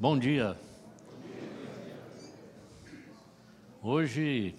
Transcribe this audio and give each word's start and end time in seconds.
Bom 0.00 0.16
dia. 0.16 0.56
Hoje 3.82 4.54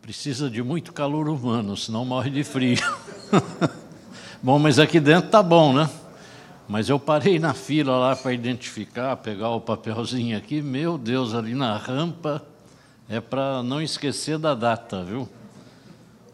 precisa 0.00 0.48
de 0.48 0.62
muito 0.62 0.92
calor 0.92 1.28
humano, 1.28 1.76
senão 1.76 2.04
morre 2.04 2.30
de 2.30 2.44
frio. 2.44 2.78
bom, 4.40 4.56
mas 4.56 4.78
aqui 4.78 5.00
dentro 5.00 5.30
tá 5.30 5.42
bom, 5.42 5.72
né? 5.72 5.90
Mas 6.68 6.88
eu 6.88 6.96
parei 7.00 7.40
na 7.40 7.54
fila 7.54 7.98
lá 7.98 8.14
para 8.14 8.32
identificar, 8.32 9.16
pegar 9.16 9.50
o 9.50 9.60
papelzinho 9.60 10.38
aqui. 10.38 10.62
Meu 10.62 10.96
Deus, 10.96 11.34
ali 11.34 11.52
na 11.52 11.76
rampa 11.76 12.40
é 13.08 13.20
para 13.20 13.64
não 13.64 13.82
esquecer 13.82 14.38
da 14.38 14.54
data, 14.54 15.02
viu? 15.02 15.28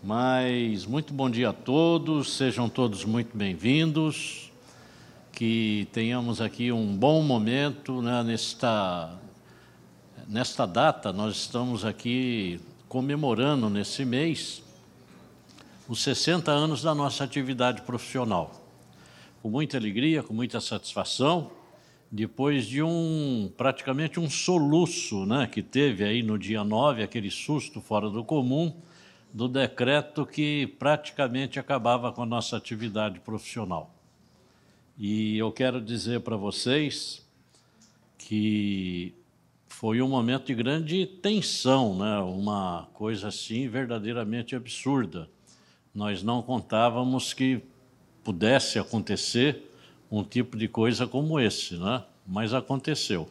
Mas 0.05 0.85
muito 0.85 1.15
bom 1.15 1.31
dia 1.31 1.49
a 1.49 1.55
todos, 1.55 2.37
sejam 2.37 2.69
todos 2.69 3.07
muito 3.07 3.35
bem-vindos. 3.35 4.50
Que 5.33 5.89
tenhamos 5.93 6.41
aqui 6.41 6.71
um 6.71 6.97
bom 6.97 7.23
momento 7.23 8.03
né, 8.03 8.23
nesta, 8.23 9.19
nesta 10.29 10.67
data. 10.67 11.13
Nós 11.13 11.37
estamos 11.37 11.85
aqui 11.85 12.61
comemorando 12.89 13.71
nesse 13.71 14.05
mês 14.05 14.63
os 15.89 16.03
60 16.03 16.51
anos 16.51 16.83
da 16.83 16.95
nossa 16.95 17.25
atividade 17.25 17.83
profissional 17.83 18.61
com 19.43 19.49
muita 19.49 19.77
alegria, 19.77 20.23
com 20.23 20.35
muita 20.35 20.61
satisfação, 20.61 21.51
depois 22.11 22.67
de 22.67 22.83
um 22.83 23.51
praticamente 23.57 24.21
um 24.21 24.29
soluço 24.29 25.25
né, 25.25 25.47
que 25.47 25.63
teve 25.63 26.05
aí 26.05 26.23
no 26.23 26.39
dia 26.39 26.63
9, 26.63 27.03
aquele 27.03 27.31
susto 27.31 27.81
fora 27.81 28.11
do 28.11 28.25
comum, 28.25 28.75
do 29.33 29.49
decreto 29.49 30.27
que 30.27 30.67
praticamente 30.79 31.59
acabava 31.59 32.13
com 32.13 32.23
a 32.23 32.27
nossa 32.27 32.57
atividade 32.57 33.21
profissional. 33.21 33.95
E 35.03 35.39
eu 35.39 35.51
quero 35.51 35.81
dizer 35.81 36.21
para 36.21 36.37
vocês 36.37 37.27
que 38.19 39.15
foi 39.67 40.03
um 40.03 40.09
momento 40.09 40.45
de 40.45 40.55
grande 40.55 41.07
tensão, 41.07 41.97
né? 41.97 42.19
uma 42.19 42.87
coisa 42.93 43.29
assim 43.29 43.67
verdadeiramente 43.67 44.55
absurda. 44.55 45.27
Nós 45.95 46.23
não 46.23 46.43
contávamos 46.43 47.33
que 47.33 47.63
pudesse 48.23 48.79
acontecer 48.79 49.73
um 50.11 50.23
tipo 50.23 50.55
de 50.55 50.69
coisa 50.69 51.07
como 51.07 51.41
esse, 51.41 51.79
né? 51.79 52.05
mas 52.27 52.53
aconteceu. 52.53 53.31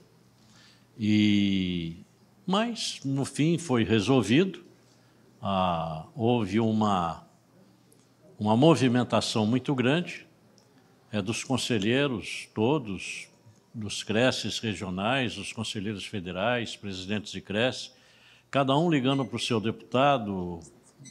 E, 0.98 1.98
mas, 2.48 3.00
no 3.06 3.26
fim, 3.26 3.60
foi 3.60 3.84
resolvido. 3.84 4.64
Ah, 5.40 6.08
houve 6.16 6.60
uma, 6.60 7.24
uma 8.40 8.58
movimentação 8.58 9.46
muito 9.46 9.76
grande 9.76 10.28
é, 11.12 11.22
dos 11.22 11.44
conselheiros 11.44 12.48
todos, 12.54 13.28
dos 13.74 14.04
creches 14.04 14.60
regionais, 14.60 15.36
dos 15.36 15.54
conselheiros 15.54 16.06
federais, 16.06 16.76
presidentes 16.76 17.32
de 17.32 17.42
creche, 17.42 17.92
cada 18.50 18.78
um 18.78 18.90
ligando 18.90 19.26
para 19.26 19.36
o 19.36 19.40
seu 19.40 19.60
deputado, 19.60 20.60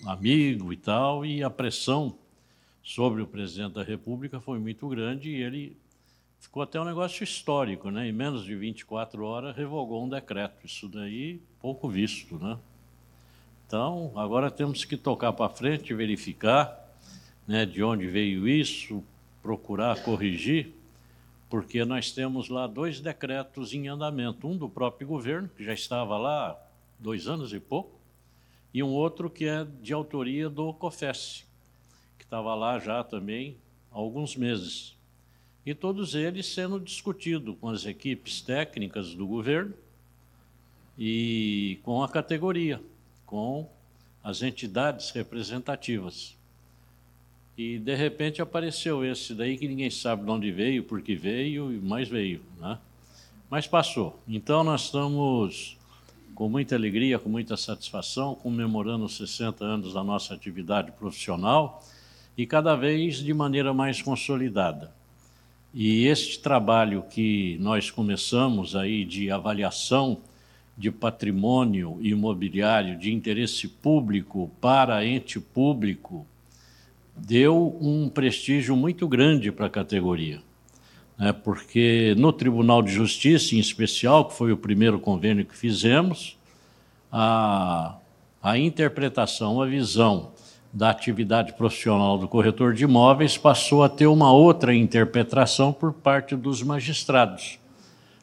amigo 0.04 0.72
e 0.72 0.76
tal, 0.76 1.24
e 1.24 1.42
a 1.42 1.50
pressão 1.50 2.16
sobre 2.82 3.22
o 3.22 3.26
presidente 3.26 3.74
da 3.74 3.82
República 3.82 4.40
foi 4.40 4.58
muito 4.58 4.88
grande 4.88 5.30
e 5.30 5.42
ele 5.42 5.76
ficou 6.40 6.62
até 6.62 6.80
um 6.80 6.84
negócio 6.84 7.22
histórico, 7.22 7.90
né? 7.90 8.08
Em 8.08 8.12
menos 8.12 8.44
de 8.44 8.54
24 8.54 9.24
horas 9.24 9.56
revogou 9.56 10.04
um 10.04 10.08
decreto. 10.08 10.64
Isso 10.64 10.88
daí 10.88 11.40
pouco 11.60 11.88
visto, 11.88 12.38
né? 12.38 12.58
Então, 13.66 14.12
agora 14.16 14.50
temos 14.50 14.84
que 14.84 14.96
tocar 14.96 15.32
para 15.34 15.50
frente, 15.50 15.92
verificar 15.92 16.88
né, 17.46 17.66
de 17.66 17.82
onde 17.82 18.06
veio 18.06 18.48
isso, 18.48 19.04
procurar 19.48 20.02
corrigir, 20.02 20.74
porque 21.48 21.82
nós 21.82 22.12
temos 22.12 22.50
lá 22.50 22.66
dois 22.66 23.00
decretos 23.00 23.72
em 23.72 23.88
andamento, 23.88 24.46
um 24.46 24.54
do 24.54 24.68
próprio 24.68 25.08
governo, 25.08 25.48
que 25.56 25.64
já 25.64 25.72
estava 25.72 26.18
lá 26.18 26.54
dois 26.98 27.26
anos 27.26 27.54
e 27.54 27.58
pouco, 27.58 27.98
e 28.74 28.82
um 28.82 28.90
outro 28.90 29.30
que 29.30 29.46
é 29.46 29.66
de 29.80 29.94
autoria 29.94 30.50
do 30.50 30.74
COFES, 30.74 31.46
estava 32.20 32.54
lá 32.54 32.78
já 32.78 33.02
também 33.02 33.56
há 33.90 33.96
alguns 33.96 34.36
meses. 34.36 34.94
E 35.64 35.72
todos 35.72 36.14
eles 36.14 36.44
sendo 36.44 36.78
discutidos 36.78 37.56
com 37.58 37.70
as 37.70 37.86
equipes 37.86 38.42
técnicas 38.42 39.14
do 39.14 39.26
governo 39.26 39.72
e 40.98 41.80
com 41.82 42.02
a 42.02 42.08
categoria, 42.10 42.82
com 43.24 43.66
as 44.22 44.42
entidades 44.42 45.10
representativas. 45.10 46.37
E 47.58 47.76
de 47.76 47.96
repente 47.96 48.40
apareceu 48.40 49.04
esse 49.04 49.34
daí 49.34 49.58
que 49.58 49.66
ninguém 49.66 49.90
sabe 49.90 50.24
de 50.24 50.30
onde 50.30 50.52
veio, 50.52 50.84
por 50.84 51.02
que 51.02 51.16
veio 51.16 51.72
e 51.72 51.80
mais 51.80 52.08
veio, 52.08 52.40
né? 52.60 52.78
Mas 53.50 53.66
passou. 53.66 54.22
Então 54.28 54.62
nós 54.62 54.84
estamos 54.84 55.76
com 56.36 56.48
muita 56.48 56.76
alegria, 56.76 57.18
com 57.18 57.28
muita 57.28 57.56
satisfação, 57.56 58.36
comemorando 58.36 59.06
os 59.06 59.16
60 59.16 59.64
anos 59.64 59.94
da 59.94 60.04
nossa 60.04 60.34
atividade 60.34 60.92
profissional 60.92 61.84
e 62.36 62.46
cada 62.46 62.76
vez 62.76 63.16
de 63.16 63.34
maneira 63.34 63.74
mais 63.74 64.00
consolidada. 64.00 64.94
E 65.74 66.06
este 66.06 66.38
trabalho 66.38 67.02
que 67.10 67.58
nós 67.58 67.90
começamos 67.90 68.76
aí 68.76 69.04
de 69.04 69.32
avaliação 69.32 70.18
de 70.76 70.92
patrimônio 70.92 71.98
imobiliário 72.00 72.96
de 72.96 73.12
interesse 73.12 73.66
público 73.66 74.48
para 74.60 75.04
ente 75.04 75.40
público 75.40 76.24
deu 77.18 77.76
um 77.80 78.08
prestígio 78.08 78.76
muito 78.76 79.06
grande 79.08 79.50
para 79.50 79.66
a 79.66 79.70
categoria. 79.70 80.40
Né? 81.18 81.32
Porque 81.32 82.14
no 82.16 82.32
Tribunal 82.32 82.82
de 82.82 82.92
Justiça, 82.92 83.54
em 83.54 83.58
especial, 83.58 84.26
que 84.26 84.34
foi 84.34 84.52
o 84.52 84.56
primeiro 84.56 84.98
convênio 84.98 85.44
que 85.44 85.56
fizemos, 85.56 86.38
a, 87.10 87.96
a 88.42 88.58
interpretação, 88.58 89.60
a 89.60 89.66
visão 89.66 90.30
da 90.72 90.90
atividade 90.90 91.54
profissional 91.54 92.18
do 92.18 92.28
corretor 92.28 92.74
de 92.74 92.84
imóveis 92.84 93.38
passou 93.38 93.82
a 93.82 93.88
ter 93.88 94.06
uma 94.06 94.30
outra 94.32 94.74
interpretação 94.74 95.72
por 95.72 95.92
parte 95.92 96.36
dos 96.36 96.62
magistrados, 96.62 97.58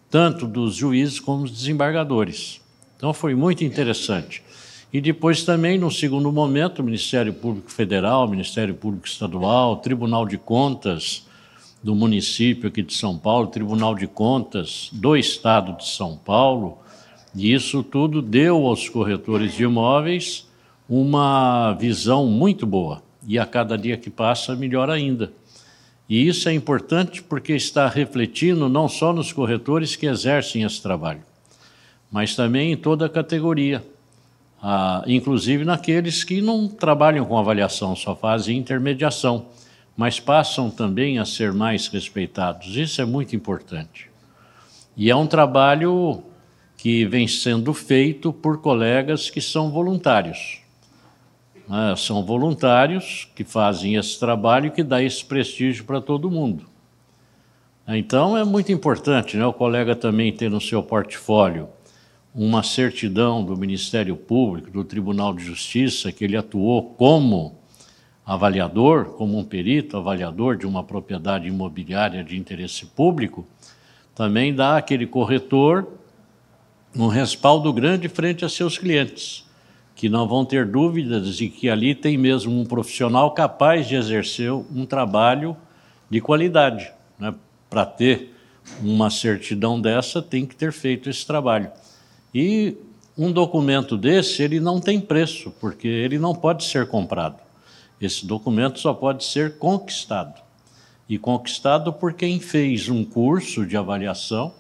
tanto 0.10 0.46
dos 0.46 0.76
juízes 0.76 1.20
como 1.20 1.42
dos 1.42 1.52
desembargadores. 1.52 2.62
Então 2.96 3.14
foi 3.14 3.36
muito 3.36 3.64
interessante. 3.64 4.44
E 4.96 5.02
depois 5.02 5.44
também, 5.44 5.78
no 5.78 5.92
segundo 5.92 6.32
momento, 6.32 6.80
o 6.80 6.84
Ministério 6.84 7.34
Público 7.34 7.70
Federal, 7.70 8.30
Ministério 8.30 8.74
Público 8.74 9.06
Estadual, 9.06 9.76
Tribunal 9.76 10.26
de 10.26 10.38
Contas 10.38 11.28
do 11.84 11.94
município 11.94 12.70
aqui 12.70 12.82
de 12.82 12.94
São 12.94 13.18
Paulo, 13.18 13.48
Tribunal 13.48 13.94
de 13.94 14.08
Contas 14.08 14.90
do 14.94 15.18
Estado 15.18 15.76
de 15.76 15.86
São 15.86 16.16
Paulo, 16.16 16.78
e 17.36 17.54
isso 17.54 17.84
tudo 17.84 18.22
deu 18.22 18.66
aos 18.66 18.88
corretores 18.88 19.54
de 19.54 19.66
imóveis 19.66 20.48
uma 20.88 21.74
visão 21.74 22.26
muito 22.28 22.66
boa. 22.66 23.04
E 23.28 23.38
a 23.38 23.46
cada 23.46 23.78
dia 23.78 23.98
que 23.98 24.10
passa, 24.10 24.56
melhor 24.56 24.90
ainda. 24.90 25.30
E 26.08 26.26
isso 26.26 26.48
é 26.48 26.54
importante 26.54 27.22
porque 27.22 27.52
está 27.52 27.90
refletindo 27.90 28.70
não 28.70 28.88
só 28.88 29.12
nos 29.12 29.34
corretores 29.34 29.94
que 29.98 30.06
exercem 30.06 30.64
esse 30.64 30.82
trabalho, 30.82 31.22
mas 32.10 32.34
também 32.34 32.72
em 32.72 32.78
toda 32.78 33.08
a 33.08 33.10
categoria, 33.10 33.84
ah, 34.68 35.04
inclusive 35.06 35.64
naqueles 35.64 36.24
que 36.24 36.42
não 36.42 36.68
trabalham 36.68 37.24
com 37.24 37.38
avaliação, 37.38 37.96
só 37.96 38.16
fazem 38.16 38.58
intermediação, 38.58 39.46
mas 39.96 40.20
passam 40.20 40.72
também 40.72 41.20
a 41.20 41.26
ser 41.26 41.54
mais 41.54 41.88
respeitados. 41.88 42.76
Isso 42.76 43.00
é 43.02 43.06
muito 43.06 43.36
importante. 43.36 44.10
E 44.98 45.12
é 45.12 45.16
um 45.16 45.28
trabalho 45.28 46.24
que 46.78 47.06
vem 47.06 47.28
sendo 47.28 47.74
feito 47.74 48.34
por 48.34 48.62
colegas 48.62 49.30
que 49.30 49.40
são 49.40 49.70
voluntários 49.70 50.66
né? 51.68 51.96
São 51.98 52.24
voluntários 52.24 53.28
que 53.36 53.44
fazem 53.44 53.96
esse 53.96 54.20
trabalho 54.20 54.72
que 54.72 54.84
dá 54.84 55.02
esse 55.02 55.24
prestígio 55.24 55.84
para 55.86 56.00
todo 56.00 56.30
mundo. 56.30 56.66
Então 57.88 58.38
é 58.38 58.44
muito 58.44 58.72
importante 58.72 59.38
né, 59.38 59.46
o 59.46 59.54
colega 59.54 59.96
também 59.96 60.32
ter 60.32 60.50
no 60.50 60.60
seu 60.60 60.82
portfólio 60.82 61.70
uma 62.36 62.62
certidão 62.62 63.44
do 63.44 63.56
Ministério 63.56 64.16
Público, 64.18 64.70
do 64.70 64.84
Tribunal 64.84 65.34
de 65.34 65.44
Justiça, 65.44 66.12
que 66.12 66.26
ele 66.26 66.36
atuou 66.36 66.84
como 66.96 67.58
avaliador, 68.26 69.06
como 69.14 69.40
um 69.40 69.44
perito 69.44 69.96
avaliador 69.96 70.58
de 70.58 70.68
uma 70.68 70.84
propriedade 70.84 71.48
imobiliária 71.48 72.24
de 72.24 72.38
interesse 72.38 72.86
público, 72.88 73.48
também 74.14 74.54
dá 74.54 74.76
àquele 74.78 75.08
corretor 75.08 75.88
um 76.96 77.08
respaldo 77.08 77.72
grande 77.72 78.10
frente 78.10 78.44
a 78.44 78.50
seus 78.50 78.78
clientes 78.78 79.46
que 79.96 80.10
não 80.10 80.28
vão 80.28 80.44
ter 80.44 80.66
dúvidas 80.66 81.38
de 81.38 81.48
que 81.48 81.70
ali 81.70 81.96
tem 81.96 82.18
mesmo 82.18 82.60
um 82.60 82.66
profissional 82.66 83.32
capaz 83.32 83.88
de 83.88 83.96
exercer 83.96 84.52
um 84.52 84.86
trabalho 84.86 85.56
de 86.10 86.20
qualidade. 86.20 86.92
Né? 87.18 87.34
Para 87.70 87.86
ter 87.86 88.34
uma 88.82 89.10
certidão 89.10 89.80
dessa, 89.80 90.22
tem 90.22 90.46
que 90.46 90.56
ter 90.56 90.74
feito 90.74 91.10
esse 91.10 91.26
trabalho. 91.26 91.72
E 92.38 92.76
um 93.18 93.32
documento 93.32 93.96
desse, 93.96 94.44
ele 94.44 94.60
não 94.60 94.82
tem 94.82 95.00
preço, 95.00 95.54
porque 95.62 95.88
ele 95.88 96.20
não 96.20 96.36
pode 96.36 96.66
ser 96.66 96.86
comprado. 96.86 97.38
Esse 98.02 98.26
documento 98.26 98.78
só 98.78 98.94
pode 98.94 99.24
ser 99.24 99.58
conquistado. 99.58 100.42
E 101.08 101.18
conquistado 101.18 101.94
por 101.94 102.12
quem 102.12 102.42
fez 102.42 102.90
um 102.90 103.06
curso 103.06 103.66
de 103.66 103.78
avaliação, 103.78 104.54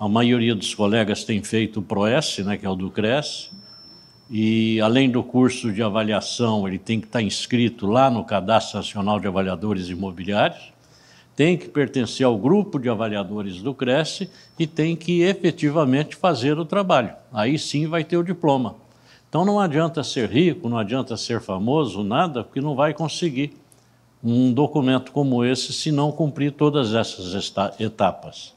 A 0.00 0.08
maioria 0.08 0.54
dos 0.54 0.76
colegas 0.76 1.24
tem 1.24 1.42
feito 1.42 1.80
o 1.80 1.82
PROES, 1.82 2.38
né, 2.38 2.56
que 2.56 2.64
é 2.64 2.70
o 2.70 2.76
do 2.76 2.88
CRES, 2.88 3.50
e 4.30 4.80
além 4.80 5.10
do 5.10 5.24
curso 5.24 5.72
de 5.72 5.82
avaliação, 5.82 6.68
ele 6.68 6.78
tem 6.78 7.00
que 7.00 7.08
estar 7.08 7.20
inscrito 7.20 7.84
lá 7.84 8.08
no 8.08 8.22
Cadastro 8.22 8.76
Nacional 8.76 9.18
de 9.18 9.26
Avaliadores 9.26 9.88
Imobiliários, 9.88 10.72
tem 11.38 11.56
que 11.56 11.68
pertencer 11.68 12.26
ao 12.26 12.36
grupo 12.36 12.80
de 12.80 12.88
avaliadores 12.88 13.62
do 13.62 13.72
Cresce 13.72 14.28
e 14.58 14.66
tem 14.66 14.96
que 14.96 15.22
efetivamente 15.22 16.16
fazer 16.16 16.58
o 16.58 16.64
trabalho. 16.64 17.14
Aí 17.32 17.56
sim 17.56 17.86
vai 17.86 18.02
ter 18.02 18.16
o 18.16 18.24
diploma. 18.24 18.74
Então 19.28 19.44
não 19.44 19.60
adianta 19.60 20.02
ser 20.02 20.28
rico, 20.28 20.68
não 20.68 20.76
adianta 20.76 21.16
ser 21.16 21.40
famoso, 21.40 22.02
nada, 22.02 22.42
porque 22.42 22.60
não 22.60 22.74
vai 22.74 22.92
conseguir 22.92 23.52
um 24.20 24.52
documento 24.52 25.12
como 25.12 25.44
esse 25.44 25.72
se 25.72 25.92
não 25.92 26.10
cumprir 26.10 26.50
todas 26.50 26.92
essas 26.92 27.52
etapas. 27.78 28.52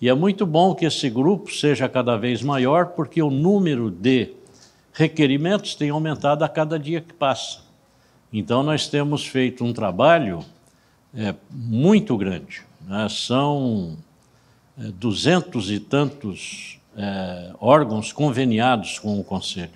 E 0.00 0.08
é 0.08 0.14
muito 0.14 0.46
bom 0.46 0.76
que 0.76 0.84
esse 0.84 1.10
grupo 1.10 1.52
seja 1.52 1.88
cada 1.88 2.16
vez 2.16 2.40
maior, 2.40 2.90
porque 2.90 3.20
o 3.20 3.32
número 3.32 3.90
de 3.90 4.30
requerimentos 4.92 5.74
tem 5.74 5.90
aumentado 5.90 6.44
a 6.44 6.48
cada 6.48 6.78
dia 6.78 7.00
que 7.00 7.12
passa. 7.12 7.62
Então, 8.32 8.62
nós 8.62 8.86
temos 8.86 9.26
feito 9.26 9.64
um 9.64 9.72
trabalho 9.72 10.44
é, 11.14 11.34
muito 11.50 12.16
grande. 12.16 12.62
Né? 12.86 13.08
São 13.08 13.96
é, 14.78 14.84
duzentos 14.92 15.70
e 15.70 15.80
tantos 15.80 16.78
é, 16.96 17.52
órgãos 17.60 18.12
conveniados 18.12 18.98
com 18.98 19.18
o 19.20 19.24
Conselho. 19.24 19.70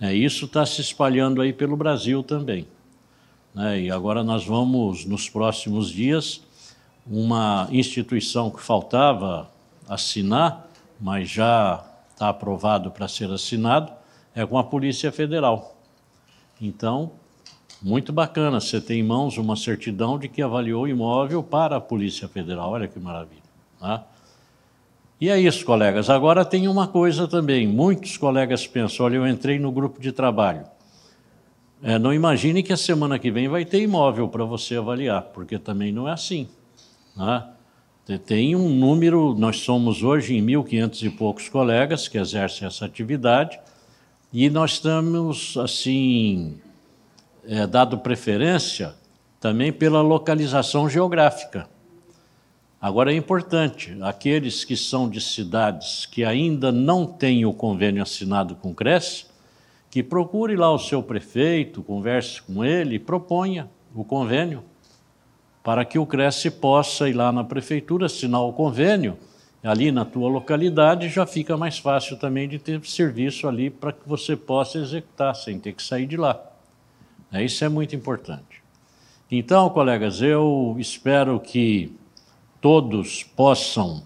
É, 0.00 0.12
isso 0.12 0.46
está 0.46 0.66
se 0.66 0.80
espalhando 0.80 1.40
aí 1.40 1.52
pelo 1.52 1.76
Brasil 1.76 2.22
também. 2.22 2.66
Né? 3.54 3.82
E 3.82 3.90
agora 3.90 4.22
nós 4.22 4.44
vamos, 4.44 5.04
nos 5.04 5.28
próximos 5.28 5.90
dias, 5.90 6.42
uma 7.06 7.68
instituição 7.70 8.50
que 8.50 8.60
faltava 8.60 9.50
assinar, 9.88 10.66
mas 11.00 11.28
já 11.28 11.84
está 12.10 12.28
aprovado 12.28 12.90
para 12.90 13.08
ser 13.08 13.30
assinado, 13.30 13.92
é 14.34 14.46
com 14.46 14.58
a 14.58 14.64
Polícia 14.64 15.10
Federal. 15.12 15.76
Então, 16.60 17.12
muito 17.82 18.12
bacana, 18.12 18.60
você 18.60 18.80
tem 18.80 19.00
em 19.00 19.02
mãos 19.02 19.36
uma 19.38 19.56
certidão 19.56 20.18
de 20.18 20.28
que 20.28 20.40
avaliou 20.40 20.84
o 20.84 20.88
imóvel 20.88 21.42
para 21.42 21.76
a 21.76 21.80
Polícia 21.80 22.28
Federal. 22.28 22.70
Olha 22.70 22.86
que 22.86 22.98
maravilha. 23.00 23.42
Tá? 23.80 24.04
E 25.20 25.28
é 25.28 25.38
isso, 25.38 25.64
colegas. 25.64 26.08
Agora 26.08 26.44
tem 26.44 26.68
uma 26.68 26.86
coisa 26.86 27.26
também. 27.26 27.66
Muitos 27.66 28.16
colegas 28.16 28.66
pensam: 28.66 29.06
olha, 29.06 29.16
eu 29.16 29.26
entrei 29.26 29.58
no 29.58 29.72
grupo 29.72 30.00
de 30.00 30.12
trabalho. 30.12 30.64
É, 31.82 31.98
não 31.98 32.14
imagine 32.14 32.62
que 32.62 32.72
a 32.72 32.76
semana 32.76 33.18
que 33.18 33.30
vem 33.30 33.48
vai 33.48 33.64
ter 33.64 33.82
imóvel 33.82 34.28
para 34.28 34.44
você 34.44 34.76
avaliar, 34.76 35.22
porque 35.34 35.58
também 35.58 35.90
não 35.90 36.08
é 36.08 36.12
assim. 36.12 36.48
Né? 37.16 37.44
Tem 38.24 38.54
um 38.54 38.68
número, 38.68 39.34
nós 39.36 39.58
somos 39.58 40.02
hoje 40.02 40.36
em 40.36 40.44
1.500 40.44 41.02
e 41.02 41.10
poucos 41.10 41.48
colegas 41.48 42.06
que 42.06 42.18
exercem 42.18 42.66
essa 42.66 42.84
atividade, 42.84 43.58
e 44.32 44.48
nós 44.48 44.72
estamos, 44.72 45.56
assim, 45.56 46.60
é, 47.44 47.66
dado 47.66 47.98
preferência 47.98 48.94
também 49.40 49.72
pela 49.72 50.00
localização 50.00 50.88
geográfica. 50.88 51.68
Agora 52.80 53.12
é 53.12 53.16
importante, 53.16 53.96
aqueles 54.02 54.64
que 54.64 54.76
são 54.76 55.08
de 55.08 55.20
cidades 55.20 56.06
que 56.06 56.24
ainda 56.24 56.72
não 56.72 57.06
têm 57.06 57.44
o 57.44 57.52
convênio 57.52 58.02
assinado 58.02 58.56
com 58.56 58.70
o 58.70 58.74
CRES, 58.74 59.26
que 59.90 60.02
procure 60.02 60.56
lá 60.56 60.72
o 60.72 60.78
seu 60.78 61.02
prefeito, 61.02 61.82
converse 61.82 62.42
com 62.42 62.64
ele 62.64 62.98
proponha 62.98 63.70
o 63.94 64.04
convênio, 64.04 64.64
para 65.62 65.84
que 65.84 65.98
o 65.98 66.06
CRES 66.06 66.48
possa 66.60 67.08
ir 67.08 67.12
lá 67.12 67.30
na 67.30 67.44
prefeitura, 67.44 68.06
assinar 68.06 68.42
o 68.42 68.52
convênio 68.52 69.16
ali 69.62 69.92
na 69.92 70.04
tua 70.04 70.28
localidade, 70.28 71.08
já 71.08 71.24
fica 71.24 71.56
mais 71.56 71.78
fácil 71.78 72.16
também 72.16 72.48
de 72.48 72.58
ter 72.58 72.84
serviço 72.84 73.46
ali 73.46 73.70
para 73.70 73.92
que 73.92 74.08
você 74.08 74.34
possa 74.34 74.78
executar 74.78 75.36
sem 75.36 75.58
ter 75.60 75.72
que 75.72 75.82
sair 75.82 76.06
de 76.06 76.16
lá. 76.16 76.51
É, 77.32 77.42
isso 77.42 77.64
é 77.64 77.68
muito 77.68 77.96
importante. 77.96 78.62
Então, 79.30 79.70
colegas, 79.70 80.20
eu 80.20 80.76
espero 80.78 81.40
que 81.40 81.90
todos 82.60 83.24
possam 83.24 84.02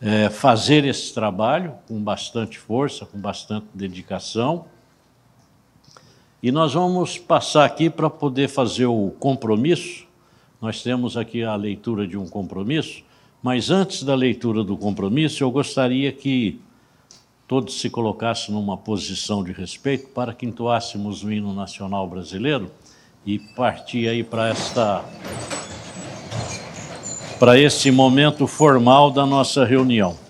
é, 0.00 0.30
fazer 0.30 0.84
esse 0.86 1.12
trabalho 1.12 1.74
com 1.86 2.02
bastante 2.02 2.58
força, 2.58 3.04
com 3.04 3.18
bastante 3.18 3.66
dedicação. 3.74 4.64
E 6.42 6.50
nós 6.50 6.72
vamos 6.72 7.18
passar 7.18 7.66
aqui 7.66 7.90
para 7.90 8.08
poder 8.08 8.48
fazer 8.48 8.86
o 8.86 9.10
compromisso. 9.20 10.06
Nós 10.60 10.82
temos 10.82 11.16
aqui 11.16 11.42
a 11.42 11.54
leitura 11.54 12.06
de 12.06 12.16
um 12.16 12.26
compromisso. 12.26 13.04
Mas 13.42 13.70
antes 13.70 14.02
da 14.02 14.14
leitura 14.14 14.64
do 14.64 14.76
compromisso, 14.76 15.44
eu 15.44 15.50
gostaria 15.50 16.10
que 16.10 16.58
todos 17.48 17.80
se 17.80 17.88
colocassem 17.88 18.54
numa 18.54 18.76
posição 18.76 19.42
de 19.44 19.52
respeito 19.52 20.08
para 20.08 20.34
que 20.34 20.46
entoássemos 20.46 21.22
o 21.22 21.30
hino 21.30 21.54
nacional 21.54 22.06
brasileiro 22.08 22.70
e 23.24 23.38
partir 23.38 24.08
aí 24.08 24.24
para 24.24 24.48
esta 24.48 25.04
para 27.38 27.58
esse 27.58 27.90
momento 27.90 28.46
formal 28.46 29.10
da 29.10 29.26
nossa 29.26 29.64
reunião. 29.64 30.25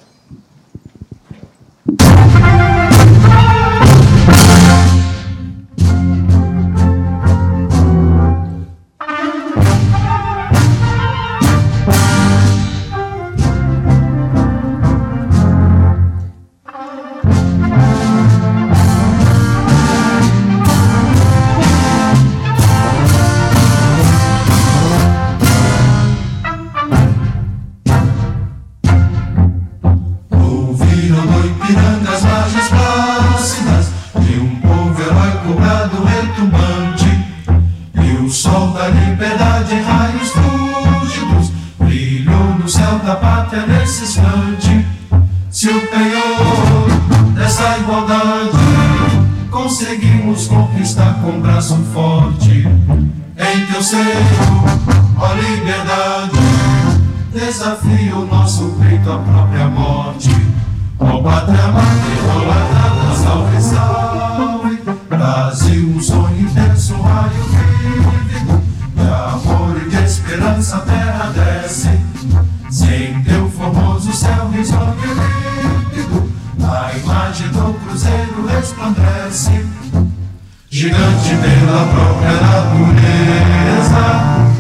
forte 81.27 81.37
pela 81.37 81.85
própria 81.87 82.33
natureza. 82.41 84.05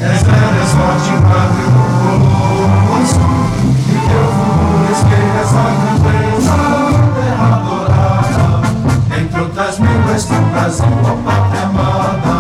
És 0.00 0.23
belo, 0.23 0.58
és 0.62 0.70
forte 0.73 1.11
enquanto 1.14 1.61
o 1.62 1.78
conosco. 2.82 3.28
E 3.88 3.94
teu 4.08 4.26
futuro 4.35 4.88
espelha 4.92 5.40
essa 5.42 5.64
grandeza 5.78 6.56
terra 7.14 7.46
é 7.46 7.54
adorada. 7.54 8.46
Entre 9.20 9.40
outras 9.40 9.78
mil, 9.78 10.00
és 10.12 10.25
tu 10.25 10.35
Brasil, 10.35 10.87
ó 11.04 11.30
pátria 11.30 11.62
amada. 11.66 12.37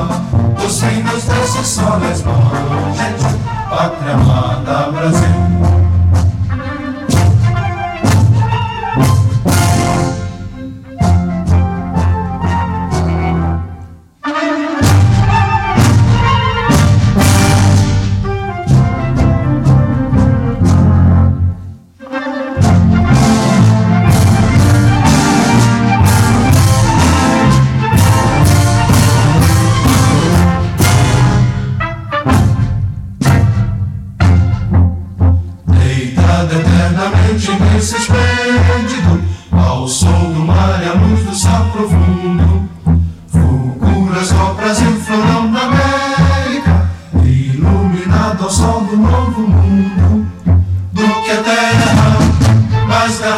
Tu 0.60 0.66
sem 0.70 1.02
nos 1.04 1.22
desce 1.24 1.64
só 1.64 1.98
nas 1.98 2.22
mãos. 2.22 2.65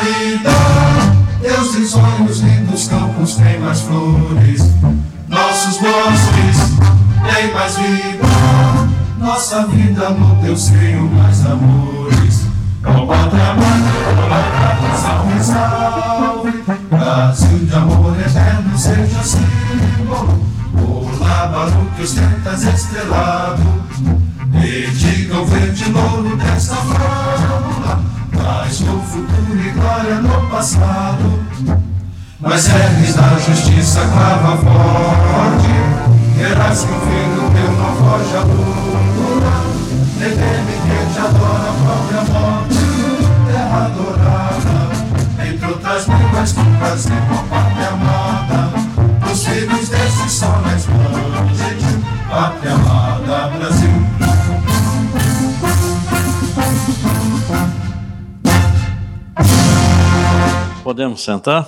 Garrida, 0.09 0.51
Deus 1.41 1.73
tem 1.73 1.87
sonhos 1.87 2.41
lindos, 2.41 2.89
campos 2.89 3.37
tem 3.37 3.61
mais 3.61 3.81
flores. 3.81 4.63
Nossos 5.29 5.79
bosques 5.79 6.57
têm 7.35 7.53
mais 7.53 7.77
vida, 7.77 8.27
nossa 9.19 9.67
vida 9.67 10.11
no 10.11 10.37
teu 10.43 10.57
seio 10.57 11.11
mais 11.11 11.45
amores. 11.47 12.47
Pátria 12.83 13.51
amada, 13.51 14.97
salve, 14.97 15.45
salve, 15.45 16.65
Brasil 16.91 17.59
de 17.59 17.75
amor 17.75 18.17
eterno 18.19 18.79
seja 18.79 19.23
símbolo. 19.23 20.41
O 20.75 21.19
lábaro 21.21 21.91
que 21.97 22.03
ostentas 22.03 22.63
estrelado, 22.65 23.63
e 24.55 24.91
diga 24.91 25.41
o 25.41 25.45
verde 25.45 25.91
louro 25.91 26.37
desta 26.37 26.77
fórmula, 26.77 27.48
traz 28.49 28.81
no 28.81 28.99
futuro 29.03 29.61
e 29.61 29.71
glória 29.73 30.15
no 30.23 30.49
passado. 30.49 31.45
Mas 32.41 32.69
erres 32.69 33.15
da 33.15 33.37
justiça 33.37 34.01
clava 34.01 34.57
forte. 34.57 35.69
Queiras 36.35 36.85
que 36.85 36.93
o 36.93 37.01
teu 37.51 37.73
não 37.73 37.97
foge 37.97 38.37
à 38.37 38.41
luta 38.43 39.53
Nem 40.19 40.31
teme 40.31 40.75
quem 40.87 41.13
te 41.13 41.19
adora 41.19 41.69
a 41.69 41.75
própria 41.83 42.23
morte 42.33 42.79
Terra 43.47 43.87
adorada. 43.87 44.77
Entre 45.45 45.67
outras 45.67 46.07
línguas 46.07 46.53
do 46.53 46.79
Brasil, 46.79 47.48
Podemos 60.99 61.23
sentar? 61.23 61.65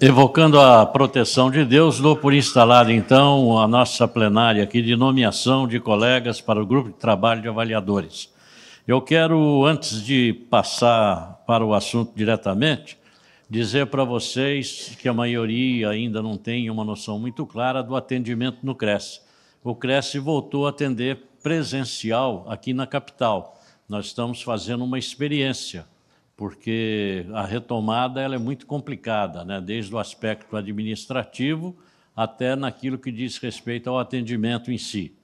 Evocando 0.00 0.60
a 0.60 0.86
proteção 0.86 1.50
de 1.50 1.64
Deus, 1.64 1.98
dou 1.98 2.14
por 2.14 2.32
instalada 2.32 2.92
então 2.92 3.58
a 3.58 3.66
nossa 3.66 4.06
plenária 4.06 4.62
aqui 4.62 4.80
de 4.80 4.94
nomeação 4.94 5.66
de 5.66 5.80
colegas 5.80 6.40
para 6.40 6.62
o 6.62 6.66
grupo 6.66 6.90
de 6.90 6.94
trabalho 6.94 7.42
de 7.42 7.48
avaliadores. 7.48 8.32
Eu 8.86 9.02
quero, 9.02 9.64
antes 9.64 10.00
de 10.04 10.32
passar 10.48 11.42
para 11.48 11.64
o 11.64 11.74
assunto 11.74 12.12
diretamente, 12.14 12.96
dizer 13.54 13.86
para 13.86 14.02
vocês 14.02 14.96
que 15.00 15.08
a 15.08 15.14
maioria 15.14 15.88
ainda 15.88 16.20
não 16.20 16.36
tem 16.36 16.68
uma 16.68 16.84
noção 16.84 17.20
muito 17.20 17.46
clara 17.46 17.84
do 17.84 17.94
atendimento 17.94 18.58
no 18.66 18.74
CRES. 18.74 19.24
O 19.62 19.76
CRES 19.76 20.16
voltou 20.16 20.66
a 20.66 20.70
atender 20.70 21.18
presencial 21.40 22.44
aqui 22.48 22.74
na 22.74 22.84
capital. 22.84 23.62
Nós 23.88 24.06
estamos 24.06 24.42
fazendo 24.42 24.82
uma 24.82 24.98
experiência 24.98 25.86
porque 26.36 27.24
a 27.32 27.46
retomada 27.46 28.20
ela 28.20 28.34
é 28.34 28.38
muito 28.38 28.66
complicada, 28.66 29.44
né? 29.44 29.60
desde 29.60 29.94
o 29.94 30.00
aspecto 30.00 30.56
administrativo 30.56 31.76
até 32.16 32.56
naquilo 32.56 32.98
que 32.98 33.12
diz 33.12 33.38
respeito 33.38 33.88
ao 33.88 34.00
atendimento 34.00 34.72
em 34.72 34.78
si. 34.78 35.14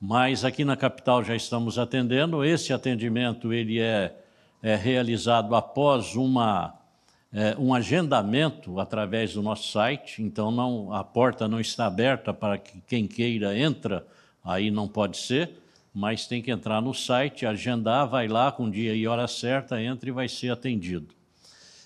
Mas 0.00 0.42
aqui 0.42 0.64
na 0.64 0.74
capital 0.74 1.22
já 1.22 1.36
estamos 1.36 1.78
atendendo. 1.78 2.42
Esse 2.42 2.72
atendimento 2.72 3.52
ele 3.52 3.78
é, 3.78 4.16
é 4.62 4.74
realizado 4.74 5.54
após 5.54 6.16
uma, 6.16 6.77
é, 7.32 7.56
um 7.58 7.74
agendamento 7.74 8.78
através 8.80 9.34
do 9.34 9.42
nosso 9.42 9.70
site. 9.70 10.22
Então 10.22 10.50
não, 10.50 10.92
a 10.92 11.04
porta 11.04 11.48
não 11.48 11.60
está 11.60 11.86
aberta 11.86 12.32
para 12.32 12.58
que 12.58 12.80
quem 12.86 13.06
queira 13.06 13.56
entra, 13.56 14.06
aí 14.44 14.70
não 14.70 14.88
pode 14.88 15.16
ser 15.16 15.58
mas 15.98 16.28
tem 16.28 16.40
que 16.40 16.50
entrar 16.50 16.80
no 16.80 16.94
site, 16.94 17.44
agendar, 17.44 18.06
vai 18.06 18.28
lá 18.28 18.52
com 18.52 18.70
dia 18.70 18.94
e 18.94 19.08
hora 19.08 19.26
certa, 19.26 19.82
entra 19.82 20.08
e 20.08 20.12
vai 20.12 20.28
ser 20.28 20.50
atendido. 20.50 21.12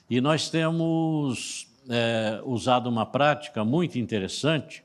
E 0.09 0.21
nós 0.21 0.51
temos 0.51 1.67
é, 1.89 2.39
usado 2.45 2.91
uma 2.91 3.07
prática 3.07 3.65
muito 3.65 3.99
interessante, 3.99 4.85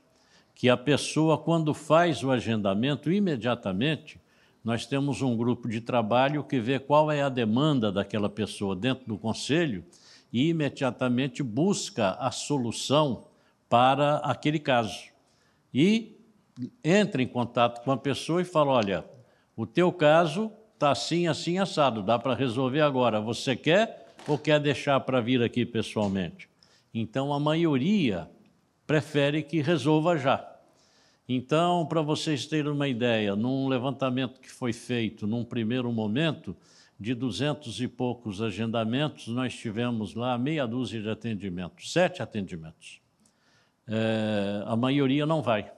que 0.55 0.69
a 0.69 0.77
pessoa, 0.77 1.37
quando 1.37 1.73
faz 1.73 2.23
o 2.23 2.31
agendamento, 2.31 3.11
imediatamente, 3.11 4.17
nós 4.63 4.85
temos 4.85 5.21
um 5.21 5.35
grupo 5.35 5.67
de 5.67 5.81
trabalho 5.81 6.41
que 6.41 6.59
vê 6.59 6.79
qual 6.79 7.11
é 7.11 7.21
a 7.21 7.27
demanda 7.27 7.91
daquela 7.91 8.29
pessoa 8.29 8.77
dentro 8.77 9.05
do 9.05 9.17
conselho 9.17 9.83
e 10.37 10.49
imediatamente 10.49 11.41
busca 11.41 12.11
a 12.11 12.29
solução 12.29 13.25
para 13.67 14.17
aquele 14.17 14.59
caso. 14.59 15.09
E 15.73 16.15
entra 16.83 17.23
em 17.23 17.27
contato 17.27 17.83
com 17.83 17.91
a 17.91 17.97
pessoa 17.97 18.39
e 18.39 18.45
fala: 18.45 18.73
olha, 18.73 19.03
o 19.55 19.65
teu 19.65 19.91
caso 19.91 20.51
está 20.75 20.91
assim, 20.91 21.27
assim, 21.27 21.57
assado, 21.57 22.03
dá 22.03 22.19
para 22.19 22.35
resolver 22.35 22.81
agora. 22.81 23.19
Você 23.19 23.55
quer 23.55 24.13
ou 24.27 24.37
quer 24.37 24.59
deixar 24.59 24.99
para 24.99 25.19
vir 25.19 25.41
aqui 25.41 25.65
pessoalmente? 25.65 26.47
Então, 26.93 27.33
a 27.33 27.39
maioria 27.39 28.29
prefere 28.85 29.41
que 29.41 29.59
resolva 29.59 30.19
já. 30.19 30.55
Então, 31.27 31.83
para 31.87 32.03
vocês 32.03 32.45
terem 32.45 32.71
uma 32.71 32.87
ideia, 32.87 33.35
num 33.35 33.67
levantamento 33.67 34.39
que 34.39 34.51
foi 34.51 34.71
feito 34.71 35.25
num 35.25 35.43
primeiro 35.43 35.91
momento, 35.91 36.55
de 36.99 37.13
duzentos 37.13 37.79
e 37.79 37.87
poucos 37.87 38.41
agendamentos, 38.41 39.27
nós 39.27 39.55
tivemos 39.55 40.15
lá 40.15 40.37
meia 40.37 40.65
dúzia 40.65 41.01
de 41.01 41.09
atendimentos, 41.09 41.91
sete 41.91 42.23
atendimentos. 42.23 42.99
É, 43.87 44.63
a 44.65 44.75
maioria 44.75 45.25
não 45.25 45.41
vai, 45.41 45.71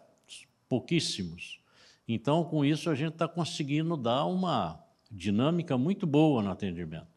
pouquíssimos. 0.67 1.59
Então, 2.07 2.43
com 2.43 2.63
isso, 2.63 2.89
a 2.89 2.95
gente 2.95 3.13
está 3.13 3.27
conseguindo 3.27 3.95
dar 3.95 4.25
uma 4.25 4.83
dinâmica 5.11 5.77
muito 5.77 6.07
boa 6.07 6.41
no 6.41 6.51
atendimento. 6.51 7.07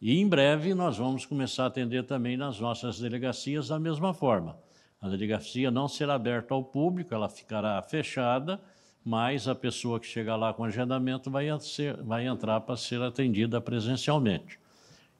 E 0.00 0.20
em 0.20 0.28
breve 0.28 0.74
nós 0.74 0.96
vamos 0.96 1.26
começar 1.26 1.64
a 1.64 1.66
atender 1.66 2.04
também 2.04 2.36
nas 2.36 2.60
nossas 2.60 3.00
delegacias 3.00 3.68
da 3.68 3.80
mesma 3.80 4.14
forma. 4.14 4.56
A 5.00 5.08
delegacia 5.08 5.70
não 5.70 5.88
será 5.88 6.14
aberta 6.14 6.54
ao 6.54 6.62
público, 6.62 7.14
ela 7.14 7.28
ficará 7.28 7.80
fechada, 7.82 8.60
mas 9.04 9.48
a 9.48 9.54
pessoa 9.54 9.98
que 9.98 10.06
chegar 10.06 10.36
lá 10.36 10.52
com 10.52 10.64
agendamento 10.64 11.30
vai, 11.30 11.46
ser, 11.60 11.96
vai 12.02 12.26
entrar 12.26 12.60
para 12.60 12.76
ser 12.76 13.00
atendida 13.00 13.60
presencialmente. 13.60 14.58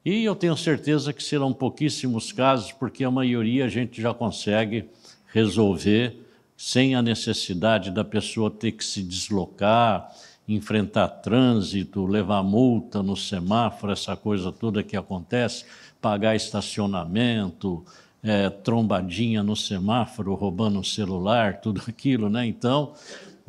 E 0.03 0.23
eu 0.23 0.35
tenho 0.35 0.55
certeza 0.55 1.11
que 1.11 1.21
serão 1.21 1.53
pouquíssimos 1.53 2.31
casos, 2.31 2.71
porque 2.71 3.03
a 3.03 3.11
maioria 3.11 3.65
a 3.65 3.69
gente 3.69 4.01
já 4.01 4.13
consegue 4.13 4.89
resolver 5.33 6.25
sem 6.55 6.95
a 6.95 7.01
necessidade 7.01 7.91
da 7.91 8.03
pessoa 8.03 8.49
ter 8.49 8.73
que 8.73 8.83
se 8.83 9.01
deslocar, 9.03 10.13
enfrentar 10.47 11.07
trânsito, 11.07 12.05
levar 12.05 12.43
multa 12.43 13.03
no 13.03 13.15
semáforo, 13.15 13.93
essa 13.93 14.15
coisa 14.15 14.51
toda 14.51 14.83
que 14.83 14.97
acontece, 14.97 15.65
pagar 16.01 16.35
estacionamento, 16.35 17.83
é, 18.23 18.49
trombadinha 18.49 19.43
no 19.43 19.55
semáforo, 19.55 20.33
roubando 20.33 20.79
o 20.79 20.83
celular, 20.83 21.61
tudo 21.61 21.81
aquilo, 21.87 22.29
né? 22.29 22.45
Então, 22.45 22.93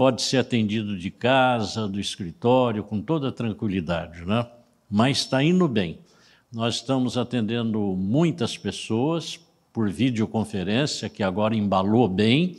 pode 0.00 0.23
ser 0.23 0.38
atendido 0.38 0.97
de 0.97 1.11
casa, 1.11 1.87
do 1.87 2.00
escritório, 2.00 2.83
com 2.83 3.02
toda 3.02 3.30
tranquilidade, 3.30 4.25
né? 4.25 4.47
Mas 4.90 5.19
está 5.19 5.45
indo 5.45 5.69
bem. 5.69 5.99
Nós 6.50 6.76
estamos 6.76 7.19
atendendo 7.19 7.78
muitas 7.78 8.57
pessoas 8.57 9.38
por 9.75 9.90
videoconferência, 9.90 11.11
que 11.11 11.23
agora 11.23 11.54
embalou 11.54 12.09
bem 12.09 12.57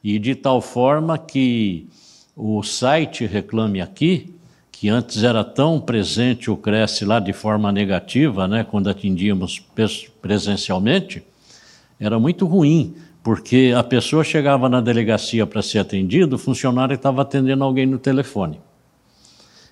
e 0.00 0.16
de 0.20 0.36
tal 0.36 0.60
forma 0.60 1.18
que 1.18 1.88
o 2.36 2.62
site 2.62 3.26
Reclame 3.26 3.80
Aqui, 3.80 4.32
que 4.70 4.88
antes 4.88 5.24
era 5.24 5.42
tão 5.42 5.80
presente 5.80 6.52
o 6.52 6.56
Cresce 6.56 7.04
lá 7.04 7.18
de 7.18 7.32
forma 7.32 7.72
negativa, 7.72 8.46
né, 8.46 8.62
quando 8.62 8.88
atendíamos 8.88 9.60
presencialmente, 10.22 11.20
era 11.98 12.16
muito 12.20 12.46
ruim, 12.46 12.94
porque 13.26 13.74
a 13.76 13.82
pessoa 13.82 14.22
chegava 14.22 14.68
na 14.68 14.80
delegacia 14.80 15.44
para 15.44 15.60
ser 15.60 15.80
atendido, 15.80 16.36
o 16.36 16.38
funcionário 16.38 16.94
estava 16.94 17.22
atendendo 17.22 17.64
alguém 17.64 17.84
no 17.84 17.98
telefone. 17.98 18.60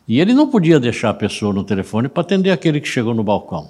E 0.08 0.18
ele 0.18 0.34
não 0.34 0.48
podia 0.48 0.80
deixar 0.80 1.10
a 1.10 1.14
pessoa 1.14 1.52
no 1.52 1.62
telefone 1.62 2.08
para 2.08 2.22
atender 2.22 2.50
aquele 2.50 2.80
que 2.80 2.88
chegou 2.88 3.14
no 3.14 3.22
balcão. 3.22 3.68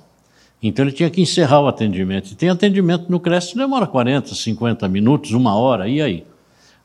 Então 0.62 0.86
ele 0.86 0.92
tinha 0.92 1.10
que 1.10 1.20
encerrar 1.20 1.60
o 1.60 1.68
atendimento. 1.68 2.30
E 2.30 2.34
tem 2.34 2.48
atendimento 2.48 3.10
no 3.10 3.20
Cresce 3.20 3.54
demora 3.54 3.86
40, 3.86 4.34
50 4.34 4.88
minutos, 4.88 5.32
uma 5.32 5.54
hora, 5.54 5.86
e 5.86 6.00
aí? 6.00 6.24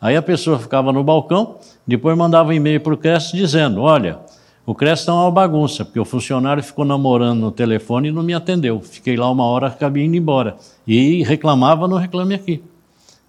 Aí 0.02 0.18
a 0.18 0.22
pessoa 0.22 0.60
ficava 0.60 0.92
no 0.92 1.02
balcão, 1.02 1.56
depois 1.88 2.18
mandava 2.18 2.50
um 2.50 2.54
e-mail 2.54 2.82
para 2.82 2.94
o 2.94 2.98
CRES 2.98 3.32
dizendo: 3.32 3.82
Olha, 3.82 4.20
o 4.66 4.76
CRES 4.76 5.00
está 5.00 5.14
uma 5.14 5.32
bagunça, 5.32 5.86
porque 5.86 6.02
o 6.02 6.06
funcionário 6.06 6.62
ficou 6.62 6.84
namorando 6.84 7.40
no 7.40 7.52
telefone 7.54 8.10
e 8.10 8.12
não 8.12 8.24
me 8.24 8.34
atendeu. 8.34 8.82
Fiquei 8.82 9.16
lá 9.16 9.32
uma 9.32 9.46
hora, 9.46 9.68
acabei 9.68 10.04
indo 10.04 10.18
embora. 10.18 10.58
E 10.86 11.24
reclamava 11.24 11.88
no 11.88 11.96
Reclame 11.96 12.36
Aqui. 12.36 12.62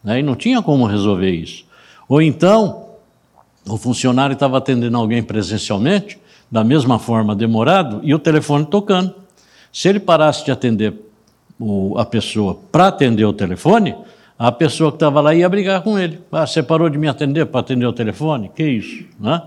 Né? 0.03 0.21
E 0.21 0.23
não 0.23 0.35
tinha 0.35 0.63
como 0.63 0.87
resolver 0.87 1.31
isso. 1.31 1.65
Ou 2.09 2.21
então, 2.21 2.87
o 3.69 3.77
funcionário 3.77 4.35
estava 4.35 4.59
atendendo 4.59 4.97
alguém 4.97 5.23
presencialmente, 5.23 6.19
da 6.51 6.65
mesma 6.65 6.99
forma 6.99 7.35
demorado, 7.37 8.01
e 8.03 8.15
o 8.15 8.19
telefone 8.19 8.67
tocando. 8.67 9.15
Se 9.73 9.89
ele 9.89 10.01
parasse 10.01 10.45
de 10.45 10.51
atender 10.51 10.95
o, 11.59 11.97
a 11.99 12.05
pessoa 12.05 12.59
para 12.73 12.89
atender 12.89 13.25
o 13.25 13.33
telefone, 13.33 13.95
a 14.39 14.51
pessoa 14.51 14.91
que 14.91 14.97
estava 14.97 15.21
lá 15.21 15.35
ia 15.35 15.49
brigar 15.49 15.83
com 15.83 15.99
ele. 15.99 16.19
Ah, 16.33 16.47
você 16.47 16.63
parou 16.63 16.89
de 16.89 16.97
me 16.97 17.07
atender 17.07 17.47
para 17.47 17.61
atender 17.61 17.87
o 17.87 17.93
telefone? 17.93 18.51
Que 18.55 18.65
isso? 18.65 19.05
Né? 19.21 19.41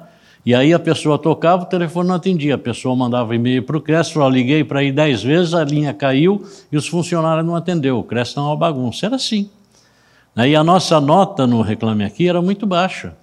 E 0.46 0.54
aí 0.54 0.74
a 0.74 0.80
pessoa 0.80 1.18
tocava, 1.18 1.64
o 1.64 1.66
telefone 1.66 2.10
não 2.10 2.16
atendia. 2.16 2.56
A 2.56 2.60
pessoa 2.60 2.96
mandava 2.96 3.34
e-mail 3.34 3.64
para 3.64 3.76
o 3.76 3.82
CRES, 3.82 4.12
falou, 4.12 4.30
liguei 4.30 4.64
para 4.64 4.84
ir 4.84 4.92
dez 4.92 5.24
vezes, 5.24 5.54
a 5.54 5.64
linha 5.64 5.94
caiu 5.94 6.44
e 6.72 6.78
os 6.78 6.88
funcionários 6.88 7.46
não 7.46 7.56
atendeu. 7.56 7.98
O 7.98 8.04
CRES 8.04 8.30
está 8.30 8.42
uma 8.42 8.56
bagunça. 8.56 9.08
Era 9.08 9.16
assim. 9.16 9.50
E 10.36 10.56
a 10.56 10.64
nossa 10.64 11.00
nota 11.00 11.46
no 11.46 11.62
Reclame 11.62 12.04
Aqui 12.04 12.28
era 12.28 12.42
muito 12.42 12.66
baixa. 12.66 13.14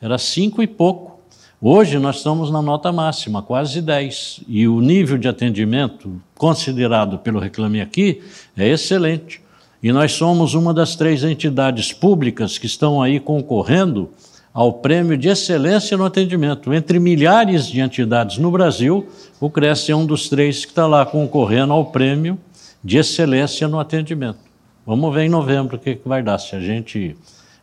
Era 0.00 0.16
cinco 0.16 0.62
e 0.62 0.66
pouco. 0.66 1.20
Hoje 1.60 1.98
nós 1.98 2.16
estamos 2.16 2.50
na 2.50 2.62
nota 2.62 2.90
máxima, 2.90 3.42
quase 3.42 3.82
10. 3.82 4.40
E 4.48 4.66
o 4.66 4.80
nível 4.80 5.18
de 5.18 5.28
atendimento 5.28 6.18
considerado 6.34 7.18
pelo 7.18 7.38
Reclame 7.38 7.82
Aqui 7.82 8.22
é 8.56 8.66
excelente. 8.66 9.42
E 9.82 9.92
nós 9.92 10.12
somos 10.12 10.54
uma 10.54 10.72
das 10.72 10.96
três 10.96 11.22
entidades 11.22 11.92
públicas 11.92 12.56
que 12.56 12.64
estão 12.64 13.02
aí 13.02 13.20
concorrendo 13.20 14.08
ao 14.54 14.72
prêmio 14.72 15.18
de 15.18 15.28
excelência 15.28 15.98
no 15.98 16.06
atendimento. 16.06 16.72
Entre 16.72 16.98
milhares 16.98 17.66
de 17.66 17.82
entidades 17.82 18.38
no 18.38 18.50
Brasil, 18.50 19.06
o 19.38 19.50
CRES 19.50 19.90
é 19.90 19.94
um 19.94 20.06
dos 20.06 20.30
três 20.30 20.64
que 20.64 20.70
está 20.70 20.86
lá 20.86 21.04
concorrendo 21.04 21.74
ao 21.74 21.84
prêmio 21.84 22.38
de 22.82 22.96
excelência 22.96 23.68
no 23.68 23.78
atendimento. 23.78 24.53
Vamos 24.86 25.14
ver 25.14 25.22
em 25.24 25.28
novembro 25.28 25.76
o 25.76 25.78
que, 25.78 25.94
que 25.94 26.08
vai 26.08 26.22
dar, 26.22 26.38
se 26.38 26.54
a 26.54 26.60
gente 26.60 27.16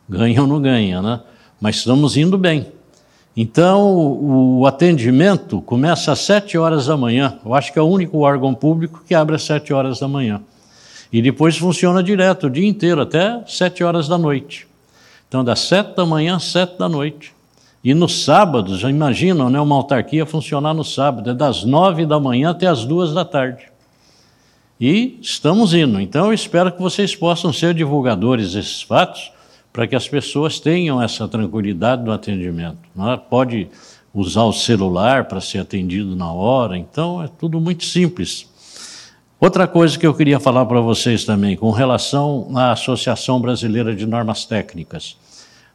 ganha 0.08 0.40
ou 0.42 0.46
não 0.46 0.60
ganha, 0.60 1.00
né? 1.00 1.20
Mas 1.60 1.76
estamos 1.76 2.16
indo 2.16 2.36
bem. 2.36 2.66
Então, 3.36 3.80
o 4.20 4.66
atendimento 4.66 5.62
começa 5.62 6.12
às 6.12 6.18
sete 6.18 6.58
horas 6.58 6.86
da 6.86 6.96
manhã. 6.96 7.38
Eu 7.44 7.54
acho 7.54 7.72
que 7.72 7.78
é 7.78 7.82
o 7.82 7.86
único 7.86 8.18
órgão 8.18 8.52
público 8.52 9.02
que 9.06 9.14
abre 9.14 9.36
às 9.36 9.42
sete 9.42 9.72
horas 9.72 10.00
da 10.00 10.08
manhã. 10.08 10.42
E 11.12 11.22
depois 11.22 11.56
funciona 11.56 12.02
direto, 12.02 12.48
o 12.48 12.50
dia 12.50 12.66
inteiro, 12.66 13.00
até 13.00 13.42
sete 13.46 13.84
horas 13.84 14.08
da 14.08 14.18
noite. 14.18 14.66
Então, 15.28 15.42
das 15.42 15.60
sete 15.60 15.96
da 15.96 16.04
manhã 16.04 16.36
às 16.36 16.44
sete 16.44 16.76
da 16.76 16.88
noite. 16.88 17.32
E 17.82 17.94
nos 17.94 18.24
sábados, 18.24 18.80
já 18.80 18.90
imaginam, 18.90 19.48
né, 19.48 19.60
uma 19.60 19.76
autarquia 19.76 20.26
funcionar 20.26 20.74
no 20.74 20.84
sábado, 20.84 21.30
é 21.30 21.34
das 21.34 21.64
nove 21.64 22.04
da 22.04 22.20
manhã 22.20 22.50
até 22.50 22.66
as 22.66 22.84
duas 22.84 23.14
da 23.14 23.24
tarde. 23.24 23.71
E 24.84 25.16
estamos 25.22 25.74
indo. 25.74 26.00
Então, 26.00 26.26
eu 26.26 26.32
espero 26.32 26.72
que 26.72 26.82
vocês 26.82 27.14
possam 27.14 27.52
ser 27.52 27.72
divulgadores 27.72 28.54
desses 28.54 28.82
fatos, 28.82 29.30
para 29.72 29.86
que 29.86 29.94
as 29.94 30.08
pessoas 30.08 30.58
tenham 30.58 31.00
essa 31.00 31.28
tranquilidade 31.28 32.02
do 32.02 32.10
atendimento. 32.10 32.78
É? 32.98 33.16
Pode 33.16 33.68
usar 34.12 34.42
o 34.42 34.52
celular 34.52 35.26
para 35.26 35.40
ser 35.40 35.58
atendido 35.58 36.16
na 36.16 36.32
hora, 36.32 36.76
então 36.76 37.22
é 37.22 37.28
tudo 37.28 37.60
muito 37.60 37.84
simples. 37.84 38.50
Outra 39.38 39.68
coisa 39.68 39.96
que 39.96 40.04
eu 40.04 40.14
queria 40.14 40.40
falar 40.40 40.66
para 40.66 40.80
vocês 40.80 41.24
também, 41.24 41.56
com 41.56 41.70
relação 41.70 42.50
à 42.56 42.72
Associação 42.72 43.40
Brasileira 43.40 43.94
de 43.94 44.04
Normas 44.04 44.44
Técnicas. 44.46 45.16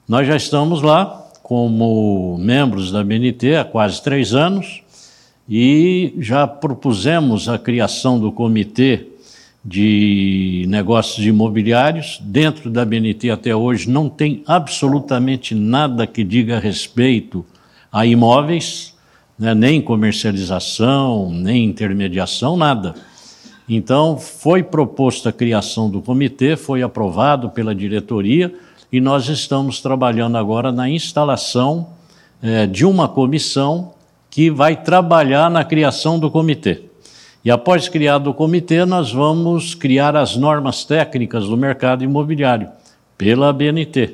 Nós 0.06 0.28
já 0.28 0.36
estamos 0.36 0.82
lá 0.82 1.32
como 1.42 2.38
membros 2.38 2.92
da 2.92 3.02
BNT 3.06 3.56
há 3.56 3.64
quase 3.64 4.02
três 4.04 4.34
anos 4.34 4.84
e 5.50 6.14
já 6.20 6.46
propusemos 6.46 7.48
a 7.48 7.58
criação 7.58 8.20
do 8.20 8.32
Comitê 8.32 9.08
de 9.64 10.66
Negócios 10.68 11.26
Imobiliários. 11.26 12.20
Dentro 12.22 12.70
da 12.70 12.84
BNT 12.84 13.30
até 13.30 13.56
hoje 13.56 13.90
não 13.90 14.10
tem 14.10 14.44
absolutamente 14.46 15.56
nada 15.56 16.06
que 16.06 16.24
diga 16.24 16.60
respeito 16.60 17.46
a 17.92 18.06
imóveis, 18.06 18.94
né, 19.40 19.54
nem 19.54 19.82
comercialização, 19.82 21.32
nem 21.32 21.66
intermediação, 21.66 22.58
nada. 22.58 22.96
Então, 23.70 24.18
foi 24.18 24.64
proposta 24.64 25.30
a 25.30 25.34
criação 25.34 25.90
do 25.90 26.02
comitê, 26.02 26.56
foi 26.56 26.82
aprovado 26.82 27.50
pela 27.50 27.76
diretoria 27.76 28.54
e 28.92 29.02
nós 29.02 29.28
estamos 29.28 29.82
trabalhando 29.82 30.38
agora 30.38 30.72
na 30.72 30.90
instalação 30.90 31.90
é, 32.42 32.66
de 32.66 32.86
uma 32.86 33.10
comissão 33.10 33.94
que 34.38 34.52
vai 34.52 34.76
trabalhar 34.76 35.50
na 35.50 35.64
criação 35.64 36.20
do 36.20 36.30
comitê. 36.30 36.82
E 37.44 37.50
após 37.50 37.90
criado 37.90 38.30
o 38.30 38.36
comitê, 38.36 38.86
nós 38.86 39.12
vamos 39.12 39.74
criar 39.74 40.16
as 40.16 40.36
normas 40.36 40.86
técnicas 40.86 41.48
do 41.48 41.58
mercado 41.58 42.04
imobiliário 42.04 42.70
pela 43.18 43.52
BNT. 43.52 44.14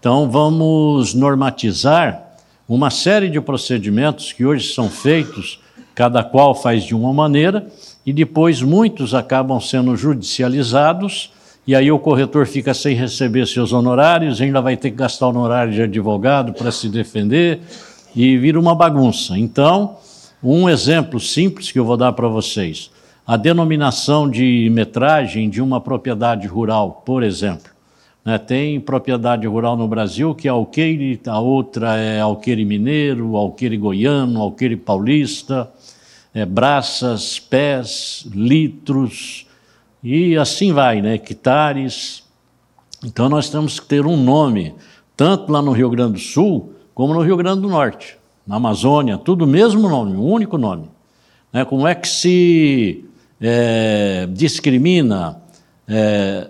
Então, 0.00 0.28
vamos 0.28 1.14
normatizar 1.14 2.32
uma 2.68 2.90
série 2.90 3.28
de 3.28 3.40
procedimentos 3.40 4.32
que 4.32 4.44
hoje 4.44 4.74
são 4.74 4.90
feitos, 4.90 5.60
cada 5.94 6.24
qual 6.24 6.52
faz 6.52 6.82
de 6.82 6.92
uma 6.92 7.12
maneira, 7.12 7.64
e 8.04 8.12
depois 8.12 8.60
muitos 8.60 9.14
acabam 9.14 9.60
sendo 9.60 9.94
judicializados, 9.96 11.32
e 11.64 11.76
aí 11.76 11.92
o 11.92 11.98
corretor 12.00 12.44
fica 12.44 12.74
sem 12.74 12.96
receber 12.96 13.46
seus 13.46 13.72
honorários, 13.72 14.40
ainda 14.40 14.60
vai 14.60 14.76
ter 14.76 14.90
que 14.90 14.96
gastar 14.96 15.28
honorário 15.28 15.72
de 15.72 15.82
advogado 15.82 16.54
para 16.54 16.72
se 16.72 16.88
defender, 16.88 17.60
e 18.14 18.36
vira 18.36 18.58
uma 18.58 18.74
bagunça. 18.74 19.38
Então, 19.38 19.96
um 20.42 20.68
exemplo 20.68 21.20
simples 21.20 21.70
que 21.70 21.78
eu 21.78 21.84
vou 21.84 21.96
dar 21.96 22.12
para 22.12 22.28
vocês: 22.28 22.90
a 23.26 23.36
denominação 23.36 24.28
de 24.28 24.68
metragem 24.70 25.48
de 25.48 25.60
uma 25.60 25.80
propriedade 25.80 26.46
rural, 26.46 27.02
por 27.04 27.22
exemplo. 27.22 27.70
Né, 28.22 28.36
tem 28.36 28.78
propriedade 28.78 29.46
rural 29.46 29.78
no 29.78 29.88
Brasil 29.88 30.34
que 30.34 30.46
é 30.46 30.50
alqueire, 30.50 31.18
a 31.26 31.40
outra 31.40 31.96
é 31.96 32.20
alqueire 32.20 32.66
mineiro, 32.66 33.34
alqueire 33.34 33.78
goiano, 33.78 34.42
alqueire 34.42 34.76
paulista 34.76 35.70
é, 36.34 36.44
braças, 36.44 37.38
pés, 37.38 38.24
litros, 38.32 39.46
e 40.02 40.36
assim 40.36 40.72
vai, 40.72 41.02
né? 41.02 41.14
hectares. 41.14 42.22
Então 43.04 43.28
nós 43.28 43.50
temos 43.50 43.80
que 43.80 43.86
ter 43.86 44.06
um 44.06 44.16
nome, 44.16 44.74
tanto 45.16 45.50
lá 45.50 45.60
no 45.60 45.72
Rio 45.72 45.90
Grande 45.90 46.14
do 46.14 46.18
Sul, 46.18 46.74
como 47.00 47.14
no 47.14 47.22
Rio 47.22 47.34
Grande 47.34 47.62
do 47.62 47.68
Norte, 47.70 48.18
na 48.46 48.56
Amazônia, 48.56 49.16
tudo 49.16 49.46
o 49.46 49.48
mesmo 49.48 49.88
nome, 49.88 50.14
um 50.14 50.30
único 50.30 50.58
nome. 50.58 50.90
Né? 51.50 51.64
Como 51.64 51.88
é 51.88 51.94
que 51.94 52.06
se 52.06 53.06
é, 53.40 54.28
discrimina 54.30 55.40
é, 55.88 56.48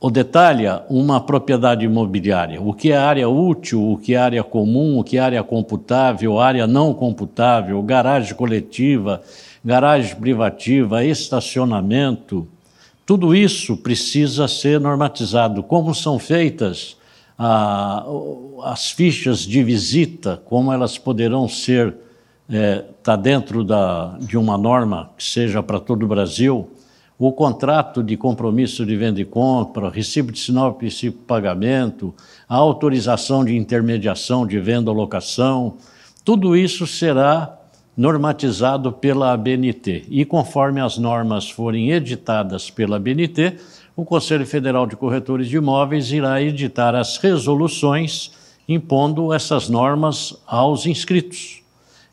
ou 0.00 0.10
detalha 0.10 0.84
uma 0.88 1.20
propriedade 1.20 1.84
imobiliária, 1.84 2.62
o 2.62 2.72
que 2.72 2.92
é 2.92 2.96
área 2.96 3.28
útil, 3.28 3.92
o 3.92 3.98
que 3.98 4.14
é 4.14 4.16
área 4.16 4.42
comum, 4.42 4.98
o 4.98 5.04
que 5.04 5.18
é 5.18 5.20
área 5.20 5.42
computável, 5.42 6.40
área 6.40 6.66
não 6.66 6.94
computável, 6.94 7.82
garagem 7.82 8.34
coletiva, 8.34 9.20
garagem 9.62 10.16
privativa, 10.16 11.04
estacionamento, 11.04 12.48
tudo 13.04 13.34
isso 13.34 13.76
precisa 13.76 14.48
ser 14.48 14.80
normatizado. 14.80 15.62
Como 15.62 15.94
são 15.94 16.18
feitas 16.18 16.96
ah, 17.38 18.04
as 18.64 18.90
fichas 18.90 19.40
de 19.40 19.62
visita, 19.62 20.40
como 20.44 20.72
elas 20.72 20.96
poderão 20.98 21.48
ser, 21.48 21.94
está 22.48 22.56
é, 22.56 22.84
tá 23.02 23.16
dentro 23.16 23.64
da, 23.64 24.16
de 24.20 24.36
uma 24.36 24.56
norma 24.56 25.10
que 25.16 25.24
seja 25.24 25.62
para 25.62 25.80
todo 25.80 26.04
o 26.04 26.08
Brasil, 26.08 26.70
o 27.18 27.32
contrato 27.32 28.02
de 28.02 28.16
compromisso 28.16 28.84
de 28.84 28.96
venda 28.96 29.20
e 29.20 29.24
compra, 29.24 29.88
recibo 29.88 30.32
de 30.32 30.38
sinal 30.38 30.74
princípio 30.74 31.18
de 31.20 31.26
pagamento, 31.26 32.14
a 32.48 32.56
autorização 32.56 33.44
de 33.44 33.56
intermediação 33.56 34.46
de 34.46 34.58
venda 34.58 34.90
ou 34.90 34.96
locação, 34.96 35.76
tudo 36.24 36.56
isso 36.56 36.86
será 36.86 37.58
normatizado 37.96 38.92
pela 38.92 39.32
ABNT. 39.32 40.04
E 40.08 40.24
conforme 40.24 40.80
as 40.80 40.98
normas 40.98 41.48
forem 41.48 41.90
editadas 41.90 42.68
pela 42.70 42.96
ABNT, 42.96 43.56
o 43.96 44.04
Conselho 44.04 44.46
Federal 44.46 44.86
de 44.86 44.96
Corretores 44.96 45.48
de 45.48 45.56
Imóveis 45.56 46.10
irá 46.10 46.40
editar 46.42 46.94
as 46.94 47.16
resoluções 47.16 48.32
impondo 48.68 49.32
essas 49.32 49.68
normas 49.68 50.36
aos 50.46 50.86
inscritos. 50.86 51.62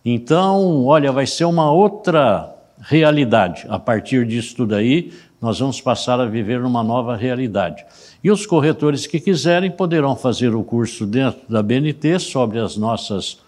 Então, 0.03 0.85
olha, 0.85 1.11
vai 1.11 1.25
ser 1.25 1.45
uma 1.45 1.71
outra 1.71 2.53
realidade. 2.79 3.65
A 3.69 3.79
partir 3.79 4.25
disso 4.25 4.55
tudo 4.55 4.75
aí, 4.75 5.11
nós 5.41 5.59
vamos 5.59 5.79
passar 5.79 6.19
a 6.19 6.25
viver 6.25 6.59
numa 6.59 6.83
nova 6.83 7.15
realidade. 7.15 7.85
E 8.23 8.29
os 8.29 8.45
corretores 8.45 9.07
que 9.07 9.19
quiserem 9.19 9.71
poderão 9.71 10.15
fazer 10.15 10.53
o 10.53 10.63
curso 10.63 11.05
dentro 11.05 11.41
da 11.49 11.63
BNT 11.63 12.19
sobre 12.19 12.59
as 12.59 12.77
nossas 12.77 13.39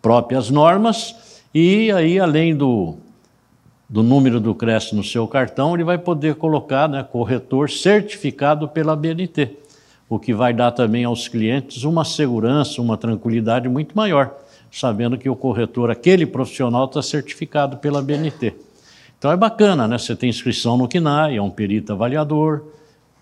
próprias 0.00 0.50
normas 0.50 1.14
e 1.58 1.90
aí, 1.90 2.20
além 2.20 2.54
do, 2.54 2.96
do 3.88 4.02
número 4.02 4.40
do 4.40 4.54
CRES 4.54 4.92
no 4.92 5.04
seu 5.04 5.28
cartão, 5.28 5.74
ele 5.74 5.84
vai 5.84 5.96
poder 5.96 6.34
colocar 6.34 6.88
né, 6.88 7.02
corretor 7.04 7.70
certificado 7.70 8.68
pela 8.68 8.96
BNT, 8.96 9.50
o 10.08 10.18
que 10.18 10.34
vai 10.34 10.52
dar 10.52 10.72
também 10.72 11.04
aos 11.04 11.28
clientes 11.28 11.84
uma 11.84 12.04
segurança, 12.04 12.82
uma 12.82 12.96
tranquilidade 12.96 13.68
muito 13.68 13.96
maior, 13.96 14.34
sabendo 14.70 15.16
que 15.16 15.28
o 15.28 15.36
corretor, 15.36 15.90
aquele 15.90 16.26
profissional, 16.26 16.86
está 16.86 17.00
certificado 17.00 17.76
pela 17.76 18.02
BNT. 18.02 18.54
Então 19.18 19.30
é 19.30 19.36
bacana, 19.36 19.88
né? 19.88 19.96
Você 19.96 20.14
tem 20.14 20.28
inscrição 20.28 20.76
no 20.76 20.88
CNAE, 20.88 21.36
é 21.36 21.42
um 21.42 21.50
perito 21.50 21.92
avaliador, 21.92 22.64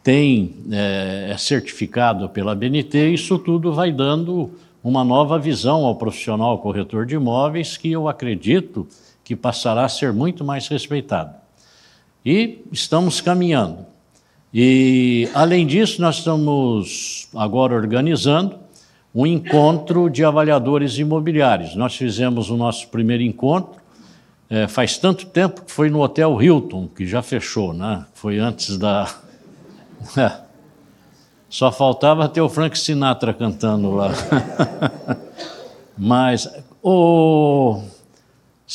tem 0.03 0.57
é, 0.71 1.31
é 1.31 1.37
certificado 1.37 2.29
pela 2.29 2.55
BNT, 2.55 3.11
isso 3.11 3.39
tudo 3.39 3.73
vai 3.73 3.93
dando 3.93 4.51
uma 4.83 5.05
nova 5.05 5.39
visão 5.39 5.85
ao 5.85 5.95
profissional 5.97 6.59
corretor 6.59 7.07
de 7.07 7.15
imóveis 7.15 7.77
que 7.77 7.93
eu 7.93 8.09
acredito 8.09 8.87
que 9.25 9.35
passará 9.35 9.85
a 9.87 9.89
ser 9.89 10.13
muito 10.13 10.45
mais 10.45 10.69
respeitado. 10.69 11.35
E 12.25 12.63
estamos 12.71 13.21
caminhando. 13.21 13.87
E, 14.53 15.29
além 15.35 15.67
disso, 15.67 16.01
nós 16.01 16.19
estamos 16.19 17.29
agora 17.35 17.75
organizando 17.75 18.57
um 19.15 19.27
encontro 19.27 20.09
de 20.09 20.25
avaliadores 20.25 20.99
imobiliários. 20.99 21.75
Nós 21.75 21.97
fizemos 21.97 22.51
o 22.51 22.57
nosso 22.57 22.89
primeiro 22.89 23.23
encontro, 23.23 23.81
é, 24.49 24.69
faz 24.69 24.99
tanto 24.99 25.27
tempo 25.27 25.63
que 25.63 25.73
foi 25.73 25.91
no 25.91 26.01
Hotel 26.01 26.41
Hilton, 26.41 26.87
que 26.89 27.07
já 27.07 27.23
fechou, 27.23 27.73
né? 27.73 28.05
Foi 28.15 28.39
antes 28.39 28.77
da. 28.77 29.13
Só 31.49 31.71
faltava 31.73 32.29
ter 32.29 32.41
o 32.41 32.49
Frank 32.49 32.79
Sinatra 32.79 33.33
cantando 33.33 33.93
lá. 33.93 34.11
Mas, 35.97 36.49
o 36.83 37.81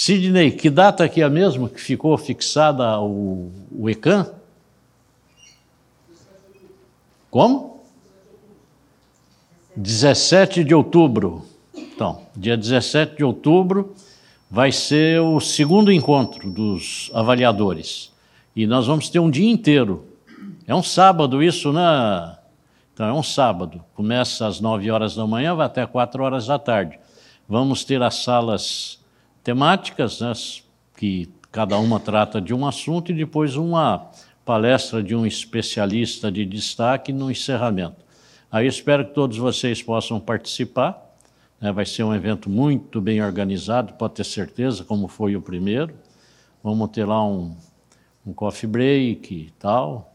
Sidney, 0.02 0.52
que 0.52 0.70
data 0.70 1.10
que 1.10 1.20
é 1.20 1.26
a 1.26 1.30
mesma 1.30 1.68
que 1.68 1.82
ficou 1.82 2.18
fixada 2.18 3.02
o, 3.02 3.52
o 3.70 3.90
ECAN? 3.90 4.32
Como? 7.30 7.84
17 9.76 10.64
de 10.64 10.74
outubro. 10.74 11.46
Então, 11.76 12.22
dia 12.34 12.56
17 12.56 13.18
de 13.18 13.26
outubro 13.26 13.94
vai 14.50 14.72
ser 14.72 15.20
o 15.20 15.42
segundo 15.42 15.92
encontro 15.92 16.50
dos 16.50 17.12
avaliadores. 17.14 18.14
E 18.56 18.66
nós 18.66 18.88
vamos 18.88 19.10
ter 19.10 19.20
um 19.20 19.30
dia 19.30 19.52
inteiro. 19.52 20.08
É 20.66 20.74
um 20.74 20.82
sábado 20.82 21.44
isso, 21.44 21.74
né? 21.74 22.38
Então, 22.94 23.06
é 23.06 23.12
um 23.12 23.22
sábado. 23.22 23.84
Começa 23.94 24.48
às 24.48 24.62
9 24.62 24.90
horas 24.90 25.14
da 25.14 25.28
manhã, 25.28 25.54
vai 25.56 25.66
até 25.66 25.86
4 25.86 26.24
horas 26.24 26.48
da 26.48 26.58
tarde. 26.58 26.98
Vamos 27.50 27.84
ter 27.84 28.02
as 28.02 28.16
salas 28.24 28.99
temáticas, 29.50 30.22
né, 30.22 30.32
que 30.96 31.28
cada 31.52 31.76
uma 31.80 32.00
trata 32.00 32.40
de 32.40 32.54
um 32.54 32.68
assunto, 32.68 33.12
e 33.12 33.16
depois 33.16 33.56
uma 33.56 34.12
palestra 34.46 35.02
de 35.02 35.16
um 35.16 35.26
especialista 35.26 36.32
de 36.32 36.46
destaque 36.46 37.12
no 37.12 37.32
encerramento. 37.32 37.98
Aí 38.52 38.68
espero 38.68 39.08
que 39.08 39.16
todos 39.16 39.38
vocês 39.38 39.82
possam 39.82 40.20
participar. 40.20 41.04
Né? 41.60 41.72
Vai 41.72 41.88
ser 41.88 42.04
um 42.04 42.14
evento 42.14 42.48
muito 42.48 43.02
bem 43.02 43.24
organizado, 43.24 43.94
pode 43.94 44.14
ter 44.14 44.24
certeza, 44.24 44.84
como 44.84 45.08
foi 45.08 45.36
o 45.36 45.42
primeiro. 45.42 45.96
Vamos 46.64 46.92
ter 46.92 47.06
lá 47.06 47.26
um, 47.26 47.56
um 48.24 48.32
coffee 48.32 48.70
break 48.70 49.34
e 49.34 49.50
tal. 49.58 50.14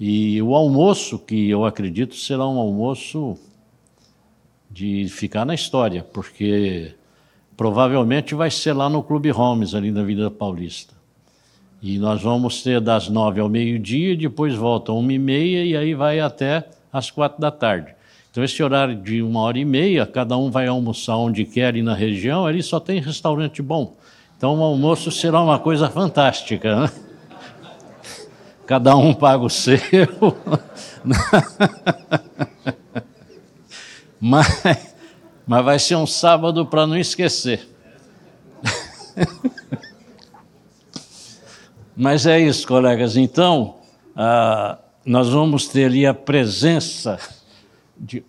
E 0.00 0.42
o 0.42 0.52
almoço, 0.52 1.16
que 1.16 1.48
eu 1.48 1.64
acredito 1.64 2.16
será 2.16 2.44
um 2.48 2.58
almoço 2.58 3.38
de 4.68 5.06
ficar 5.08 5.44
na 5.44 5.54
história, 5.54 6.02
porque 6.02 6.97
provavelmente 7.58 8.34
vai 8.36 8.52
ser 8.52 8.72
lá 8.72 8.88
no 8.88 9.02
Clube 9.02 9.30
Holmes, 9.30 9.74
ali 9.74 9.90
na 9.90 10.04
Vida 10.04 10.30
Paulista. 10.30 10.94
E 11.82 11.98
nós 11.98 12.22
vamos 12.22 12.62
ter 12.62 12.80
das 12.80 13.08
nove 13.08 13.40
ao 13.40 13.48
meio-dia, 13.48 14.16
depois 14.16 14.54
volta 14.54 14.92
uma 14.92 15.12
e 15.12 15.18
meia 15.18 15.64
e 15.64 15.76
aí 15.76 15.92
vai 15.92 16.20
até 16.20 16.68
às 16.92 17.10
quatro 17.10 17.40
da 17.40 17.50
tarde. 17.50 17.92
Então, 18.30 18.44
esse 18.44 18.62
horário 18.62 18.94
de 18.94 19.20
uma 19.20 19.40
hora 19.40 19.58
e 19.58 19.64
meia, 19.64 20.06
cada 20.06 20.36
um 20.36 20.52
vai 20.52 20.68
almoçar 20.68 21.16
onde 21.16 21.44
quer 21.44 21.74
e 21.74 21.82
na 21.82 21.94
região, 21.94 22.46
ali 22.46 22.62
só 22.62 22.78
tem 22.78 23.00
restaurante 23.00 23.60
bom. 23.60 23.96
Então, 24.36 24.60
o 24.60 24.62
almoço 24.62 25.10
será 25.10 25.42
uma 25.42 25.58
coisa 25.58 25.90
fantástica. 25.90 26.82
Né? 26.82 26.92
Cada 28.66 28.96
um 28.96 29.12
paga 29.12 29.42
o 29.42 29.50
seu. 29.50 29.78
mas, 34.20 34.94
mas 35.48 35.64
vai 35.64 35.78
ser 35.78 35.96
um 35.96 36.06
sábado 36.06 36.66
para 36.66 36.86
não 36.86 36.98
esquecer. 36.98 37.66
mas 41.96 42.26
é 42.26 42.38
isso, 42.38 42.68
colegas. 42.68 43.16
Então, 43.16 43.76
ah, 44.14 44.76
nós 45.06 45.30
vamos 45.30 45.66
ter 45.66 45.86
ali 45.86 46.04
a 46.04 46.12
presença 46.12 47.18
de. 47.96 48.22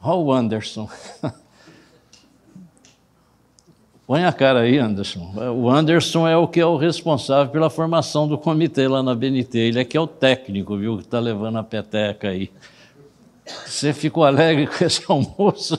Olha 0.00 0.18
o 0.18 0.32
Anderson. 0.32 0.88
Põe 4.06 4.24
a 4.24 4.32
cara 4.32 4.60
aí, 4.60 4.78
Anderson. 4.78 5.34
O 5.52 5.68
Anderson 5.68 6.28
é 6.28 6.36
o 6.36 6.46
que 6.46 6.60
é 6.60 6.66
o 6.66 6.76
responsável 6.76 7.50
pela 7.50 7.68
formação 7.68 8.28
do 8.28 8.38
comitê 8.38 8.86
lá 8.86 9.02
na 9.02 9.16
BNT. 9.16 9.58
Ele 9.58 9.80
é 9.80 9.84
que 9.84 9.96
é 9.96 10.00
o 10.00 10.06
técnico, 10.06 10.76
viu, 10.76 10.96
que 10.96 11.02
está 11.02 11.18
levando 11.18 11.58
a 11.58 11.64
peteca 11.64 12.28
aí. 12.28 12.52
Você 13.66 13.92
ficou 13.92 14.24
alegre 14.24 14.66
com 14.66 14.84
esse 14.84 15.02
almoço? 15.08 15.78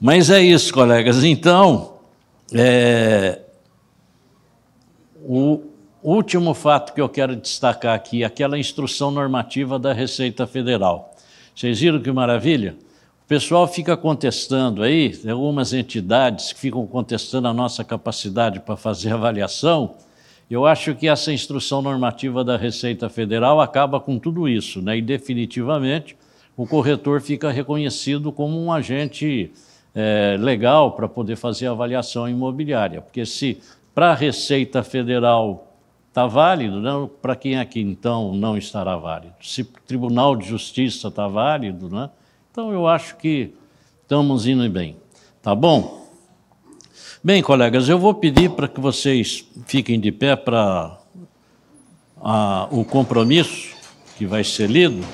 Mas 0.00 0.30
é 0.30 0.40
isso, 0.42 0.72
colegas. 0.72 1.24
Então, 1.24 1.98
é, 2.52 3.40
o, 5.22 5.62
Último 6.06 6.54
fato 6.54 6.94
que 6.94 7.00
eu 7.00 7.08
quero 7.08 7.34
destacar 7.34 7.92
aqui, 7.92 8.22
aquela 8.22 8.56
instrução 8.56 9.10
normativa 9.10 9.76
da 9.76 9.92
Receita 9.92 10.46
Federal. 10.46 11.12
Vocês 11.52 11.80
viram 11.80 12.00
que 12.00 12.12
maravilha? 12.12 12.76
O 13.24 13.26
pessoal 13.26 13.66
fica 13.66 13.96
contestando 13.96 14.84
aí, 14.84 15.20
algumas 15.28 15.72
entidades 15.72 16.52
que 16.52 16.60
ficam 16.60 16.86
contestando 16.86 17.48
a 17.48 17.52
nossa 17.52 17.82
capacidade 17.82 18.60
para 18.60 18.76
fazer 18.76 19.14
avaliação. 19.14 19.96
Eu 20.48 20.64
acho 20.64 20.94
que 20.94 21.08
essa 21.08 21.32
instrução 21.32 21.82
normativa 21.82 22.44
da 22.44 22.56
Receita 22.56 23.08
Federal 23.08 23.60
acaba 23.60 23.98
com 23.98 24.16
tudo 24.16 24.48
isso, 24.48 24.80
né? 24.80 24.96
e 24.96 25.02
definitivamente 25.02 26.16
o 26.56 26.66
corretor 26.66 27.20
fica 27.20 27.50
reconhecido 27.50 28.30
como 28.30 28.62
um 28.62 28.72
agente 28.72 29.50
é, 29.92 30.36
legal 30.38 30.92
para 30.92 31.08
poder 31.08 31.34
fazer 31.34 31.66
avaliação 31.66 32.28
imobiliária. 32.28 33.00
Porque 33.02 33.26
se 33.26 33.60
para 33.92 34.12
a 34.12 34.14
Receita 34.14 34.84
Federal 34.84 35.76
está 36.08 36.28
válido, 36.28 36.80
né? 36.80 36.92
para 37.20 37.34
quem 37.34 37.58
aqui 37.58 37.80
então 37.80 38.32
não 38.32 38.56
estará 38.56 38.96
válido? 38.96 39.34
Se 39.40 39.62
o 39.62 39.68
Tribunal 39.84 40.36
de 40.36 40.46
Justiça 40.46 41.08
está 41.08 41.26
válido, 41.26 41.90
né? 41.90 42.08
então 42.52 42.72
eu 42.72 42.86
acho 42.86 43.16
que 43.16 43.52
estamos 44.02 44.46
indo 44.46 44.68
bem. 44.70 44.96
Tá 45.42 45.56
bom? 45.56 46.05
Bem, 47.26 47.42
colegas, 47.42 47.88
eu 47.88 47.98
vou 47.98 48.14
pedir 48.14 48.50
para 48.50 48.68
que 48.68 48.78
vocês 48.78 49.44
fiquem 49.66 49.98
de 49.98 50.12
pé 50.12 50.36
para 50.36 50.96
o 52.70 52.84
compromisso 52.84 53.74
que 54.16 54.24
vai 54.24 54.44
ser 54.44 54.70
lido. 54.70 55.04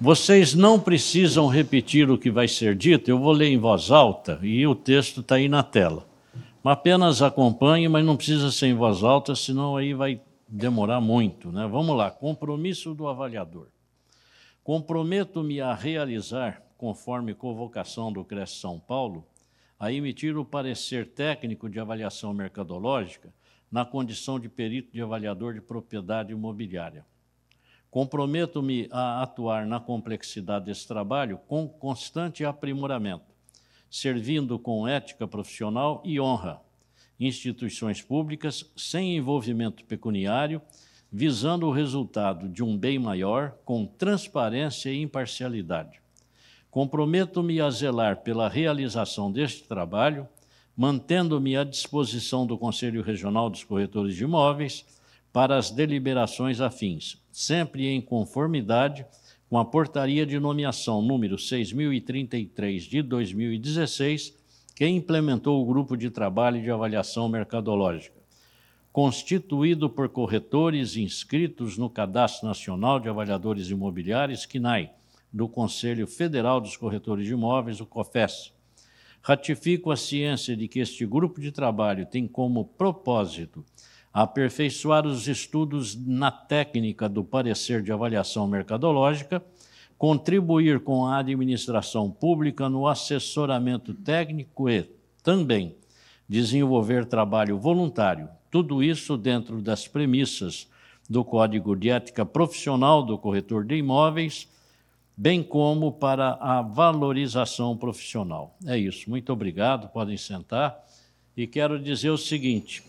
Vocês 0.00 0.54
não 0.54 0.80
precisam 0.80 1.46
repetir 1.46 2.10
o 2.10 2.18
que 2.18 2.32
vai 2.32 2.48
ser 2.48 2.74
dito, 2.74 3.08
eu 3.08 3.16
vou 3.20 3.30
ler 3.30 3.46
em 3.46 3.58
voz 3.58 3.92
alta 3.92 4.40
e 4.42 4.66
o 4.66 4.74
texto 4.74 5.20
está 5.20 5.36
aí 5.36 5.48
na 5.48 5.62
tela. 5.62 6.04
Apenas 6.64 7.22
acompanhe, 7.22 7.88
mas 7.88 8.04
não 8.04 8.16
precisa 8.16 8.50
ser 8.50 8.66
em 8.66 8.74
voz 8.74 9.04
alta, 9.04 9.36
senão 9.36 9.76
aí 9.76 9.94
vai 9.94 10.20
demorar 10.48 11.00
muito. 11.00 11.52
Né? 11.52 11.64
Vamos 11.70 11.96
lá, 11.96 12.10
compromisso 12.10 12.92
do 12.92 13.06
avaliador. 13.06 13.68
Comprometo-me 14.66 15.60
a 15.60 15.72
realizar, 15.72 16.60
conforme 16.76 17.32
convocação 17.32 18.12
do 18.12 18.24
CRES 18.24 18.50
São 18.50 18.80
Paulo, 18.80 19.24
a 19.78 19.92
emitir 19.92 20.36
o 20.36 20.44
parecer 20.44 21.06
técnico 21.06 21.70
de 21.70 21.78
avaliação 21.78 22.34
mercadológica 22.34 23.32
na 23.70 23.84
condição 23.84 24.40
de 24.40 24.48
perito 24.48 24.92
de 24.92 25.00
avaliador 25.00 25.54
de 25.54 25.60
propriedade 25.60 26.32
imobiliária. 26.32 27.06
Comprometo-me 27.92 28.88
a 28.90 29.22
atuar 29.22 29.64
na 29.68 29.78
complexidade 29.78 30.64
desse 30.64 30.88
trabalho 30.88 31.38
com 31.46 31.68
constante 31.68 32.44
aprimoramento, 32.44 33.32
servindo 33.88 34.58
com 34.58 34.88
ética 34.88 35.28
profissional 35.28 36.02
e 36.04 36.18
honra 36.18 36.60
instituições 37.20 38.02
públicas 38.02 38.68
sem 38.76 39.16
envolvimento 39.16 39.84
pecuniário, 39.84 40.60
visando 41.10 41.66
o 41.66 41.72
resultado 41.72 42.48
de 42.48 42.62
um 42.62 42.76
bem 42.76 42.98
maior 42.98 43.54
com 43.64 43.86
transparência 43.86 44.90
e 44.90 45.00
imparcialidade. 45.00 46.00
Comprometo-me 46.70 47.60
a 47.60 47.70
zelar 47.70 48.18
pela 48.18 48.48
realização 48.48 49.32
deste 49.32 49.64
trabalho, 49.64 50.28
mantendo-me 50.76 51.56
à 51.56 51.64
disposição 51.64 52.46
do 52.46 52.58
Conselho 52.58 53.02
Regional 53.02 53.48
dos 53.48 53.64
Corretores 53.64 54.14
de 54.14 54.24
Imóveis 54.24 54.84
para 55.32 55.56
as 55.56 55.70
deliberações 55.70 56.60
afins, 56.60 57.22
sempre 57.32 57.86
em 57.86 58.00
conformidade 58.00 59.06
com 59.48 59.58
a 59.58 59.64
portaria 59.64 60.26
de 60.26 60.38
nomeação 60.38 61.00
número 61.00 61.38
6033 61.38 62.82
de 62.82 63.02
2016, 63.02 64.34
que 64.74 64.86
implementou 64.86 65.62
o 65.62 65.66
grupo 65.66 65.96
de 65.96 66.10
trabalho 66.10 66.60
de 66.60 66.70
avaliação 66.70 67.28
mercadológica, 67.28 68.15
constituído 68.96 69.90
por 69.90 70.08
corretores 70.08 70.96
inscritos 70.96 71.76
no 71.76 71.90
Cadastro 71.90 72.48
Nacional 72.48 72.98
de 72.98 73.10
Avaliadores 73.10 73.68
Imobiliários, 73.68 74.46
CNAI, 74.46 74.90
do 75.30 75.46
Conselho 75.46 76.06
Federal 76.06 76.62
dos 76.62 76.78
Corretores 76.78 77.26
de 77.26 77.34
Imóveis, 77.34 77.78
o 77.78 77.84
COFES, 77.84 78.54
Ratifico 79.20 79.90
a 79.90 79.98
ciência 79.98 80.56
de 80.56 80.66
que 80.66 80.78
este 80.78 81.04
grupo 81.04 81.42
de 81.42 81.52
trabalho 81.52 82.06
tem 82.06 82.26
como 82.26 82.64
propósito 82.64 83.62
aperfeiçoar 84.14 85.06
os 85.06 85.28
estudos 85.28 85.94
na 85.94 86.30
técnica 86.30 87.06
do 87.06 87.22
parecer 87.22 87.82
de 87.82 87.92
avaliação 87.92 88.48
mercadológica, 88.48 89.44
contribuir 89.98 90.80
com 90.80 91.04
a 91.04 91.18
administração 91.18 92.10
pública 92.10 92.66
no 92.70 92.88
assessoramento 92.88 93.92
técnico 93.92 94.70
e, 94.70 94.90
também, 95.22 95.76
desenvolver 96.26 97.04
trabalho 97.04 97.58
voluntário. 97.58 98.30
Tudo 98.50 98.82
isso 98.82 99.16
dentro 99.16 99.60
das 99.60 99.86
premissas 99.88 100.68
do 101.08 101.24
Código 101.24 101.76
de 101.76 101.90
Ética 101.90 102.24
Profissional 102.24 103.02
do 103.02 103.16
Corretor 103.18 103.64
de 103.64 103.76
Imóveis, 103.76 104.48
bem 105.16 105.42
como 105.42 105.92
para 105.92 106.34
a 106.40 106.62
valorização 106.62 107.76
profissional. 107.76 108.56
É 108.66 108.76
isso. 108.76 109.08
Muito 109.08 109.32
obrigado. 109.32 109.88
Podem 109.88 110.16
sentar. 110.16 110.84
E 111.36 111.46
quero 111.46 111.78
dizer 111.78 112.10
o 112.10 112.18
seguinte: 112.18 112.82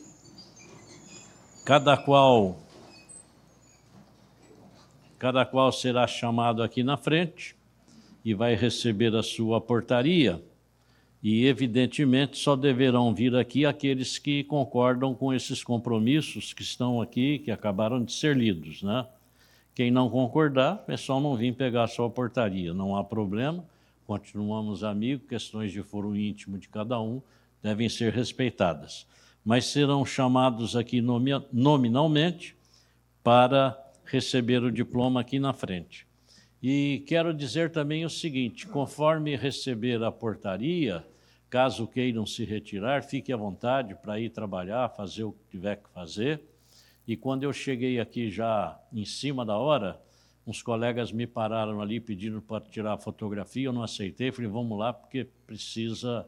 cada 1.65 1.97
qual 1.97 2.57
cada 5.19 5.43
qual 5.45 5.71
será 5.71 6.05
chamado 6.05 6.61
aqui 6.61 6.83
na 6.83 6.95
frente 6.95 7.55
e 8.23 8.33
vai 8.35 8.55
receber 8.55 9.15
a 9.15 9.23
sua 9.23 9.59
portaria 9.59 10.41
e, 11.21 11.45
evidentemente, 11.45 12.37
só 12.37 12.55
deverão 12.55 13.13
vir 13.13 13.35
aqui 13.35 13.65
aqueles 13.65 14.17
que 14.17 14.43
concordam 14.43 15.15
com 15.15 15.33
esses 15.33 15.63
compromissos 15.63 16.53
que 16.53 16.61
estão 16.61 17.01
aqui, 17.01 17.39
que 17.39 17.51
acabaram 17.51 18.03
de 18.03 18.13
ser 18.13 18.37
lidos. 18.37 18.83
Né? 18.83 19.05
Quem 19.73 19.91
não 19.91 20.09
concordar, 20.09 20.83
é 20.87 20.95
só 20.95 21.19
não 21.19 21.35
vir 21.35 21.53
pegar 21.53 21.83
a 21.83 21.87
sua 21.87 22.09
portaria, 22.09 22.73
não 22.73 22.95
há 22.95 23.03
problema, 23.03 23.65
continuamos 24.05 24.83
amigos, 24.83 25.27
questões 25.27 25.71
de 25.71 25.83
foro 25.83 26.15
íntimo 26.15 26.57
de 26.57 26.69
cada 26.69 26.99
um 27.01 27.21
devem 27.61 27.89
ser 27.89 28.13
respeitadas. 28.13 29.05
Mas 29.43 29.65
serão 29.65 30.05
chamados 30.05 30.75
aqui 30.75 31.01
nominalmente 31.51 32.55
para 33.23 33.77
receber 34.05 34.63
o 34.63 34.71
diploma 34.71 35.21
aqui 35.21 35.39
na 35.39 35.51
frente. 35.51 36.06
E 36.69 37.01
quero 37.07 37.33
dizer 37.33 37.71
também 37.71 38.03
o 38.03 38.09
seguinte: 38.09 38.67
conforme 38.67 39.37
receber 39.37 40.03
a 40.03 40.11
portaria, 40.11 41.01
caso 41.49 41.87
queiram 41.87 42.25
se 42.25 42.43
retirar, 42.43 43.03
fique 43.03 43.31
à 43.31 43.37
vontade 43.37 43.95
para 43.95 44.19
ir 44.19 44.31
trabalhar, 44.31 44.89
fazer 44.89 45.23
o 45.23 45.31
que 45.31 45.45
tiver 45.49 45.77
que 45.77 45.89
fazer. 45.91 46.43
E 47.07 47.15
quando 47.15 47.43
eu 47.43 47.53
cheguei 47.53 48.01
aqui 48.01 48.29
já 48.29 48.77
em 48.91 49.05
cima 49.05 49.45
da 49.45 49.57
hora, 49.57 49.97
uns 50.45 50.61
colegas 50.61 51.09
me 51.09 51.25
pararam 51.25 51.79
ali 51.79 52.01
pedindo 52.01 52.41
para 52.41 52.59
tirar 52.65 52.95
a 52.95 52.97
fotografia, 52.97 53.67
eu 53.67 53.71
não 53.71 53.81
aceitei, 53.81 54.29
falei, 54.29 54.51
vamos 54.51 54.77
lá, 54.77 54.91
porque 54.91 55.25
precisa 55.45 56.27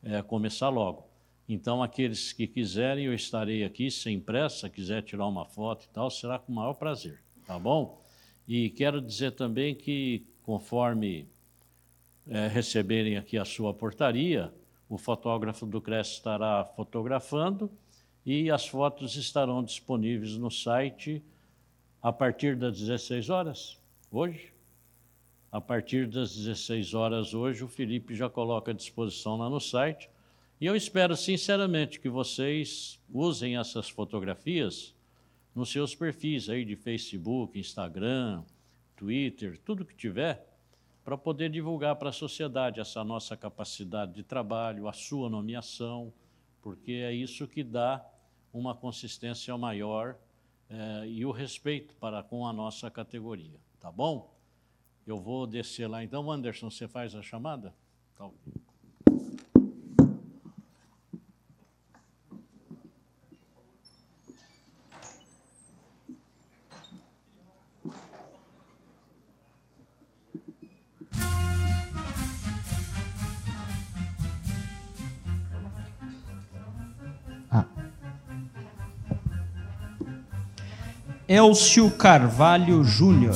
é, 0.00 0.22
começar 0.22 0.68
logo. 0.68 1.08
Então, 1.48 1.82
aqueles 1.82 2.32
que 2.32 2.46
quiserem, 2.46 3.06
eu 3.06 3.14
estarei 3.14 3.64
aqui 3.64 3.90
sem 3.90 4.20
pressa, 4.20 4.70
quiser 4.70 5.02
tirar 5.02 5.26
uma 5.26 5.44
foto 5.44 5.86
e 5.86 5.88
tal, 5.88 6.08
será 6.08 6.38
com 6.38 6.52
o 6.52 6.54
maior 6.54 6.74
prazer, 6.74 7.18
tá 7.44 7.58
bom? 7.58 8.00
E 8.46 8.70
quero 8.70 9.00
dizer 9.00 9.32
também 9.32 9.74
que, 9.74 10.24
conforme 10.42 11.26
é, 12.26 12.48
receberem 12.48 13.16
aqui 13.16 13.38
a 13.38 13.44
sua 13.44 13.72
portaria, 13.72 14.52
o 14.88 14.98
fotógrafo 14.98 15.66
do 15.66 15.80
CRES 15.80 16.08
estará 16.08 16.64
fotografando 16.76 17.70
e 18.24 18.50
as 18.50 18.66
fotos 18.66 19.16
estarão 19.16 19.62
disponíveis 19.62 20.36
no 20.36 20.50
site 20.50 21.22
a 22.02 22.12
partir 22.12 22.56
das 22.56 22.78
16 22.78 23.30
horas, 23.30 23.78
hoje. 24.10 24.52
A 25.50 25.60
partir 25.60 26.06
das 26.06 26.34
16 26.34 26.94
horas 26.94 27.34
hoje, 27.34 27.62
o 27.62 27.68
Felipe 27.68 28.14
já 28.14 28.28
coloca 28.28 28.70
à 28.70 28.74
disposição 28.74 29.36
lá 29.36 29.50
no 29.50 29.60
site. 29.60 30.08
E 30.60 30.66
eu 30.66 30.74
espero 30.74 31.16
sinceramente 31.16 32.00
que 32.00 32.08
vocês 32.08 33.00
usem 33.12 33.56
essas 33.56 33.88
fotografias 33.88 34.94
nos 35.54 35.70
seus 35.70 35.94
perfis 35.94 36.48
aí 36.48 36.64
de 36.64 36.76
Facebook, 36.76 37.58
Instagram, 37.58 38.42
Twitter, 38.96 39.58
tudo 39.58 39.84
que 39.84 39.94
tiver, 39.94 40.48
para 41.04 41.18
poder 41.18 41.50
divulgar 41.50 41.96
para 41.96 42.10
a 42.10 42.12
sociedade 42.12 42.80
essa 42.80 43.02
nossa 43.02 43.36
capacidade 43.36 44.12
de 44.12 44.22
trabalho, 44.22 44.88
a 44.88 44.92
sua 44.92 45.28
nomeação, 45.28 46.12
porque 46.60 46.92
é 46.92 47.12
isso 47.12 47.46
que 47.48 47.64
dá 47.64 48.04
uma 48.52 48.74
consistência 48.74 49.56
maior 49.58 50.16
eh, 50.70 51.06
e 51.08 51.26
o 51.26 51.32
respeito 51.32 51.94
para 51.96 52.22
com 52.22 52.46
a 52.46 52.52
nossa 52.52 52.90
categoria, 52.90 53.58
tá 53.80 53.90
bom? 53.90 54.32
Eu 55.06 55.18
vou 55.18 55.46
descer 55.46 55.88
lá 55.88 56.04
então, 56.04 56.30
Anderson, 56.30 56.70
você 56.70 56.86
faz 56.86 57.14
a 57.14 57.22
chamada? 57.22 57.74
Tá. 58.16 58.30
Elcio 81.34 81.90
Carvalho 81.90 82.84
Júnior. 82.84 83.34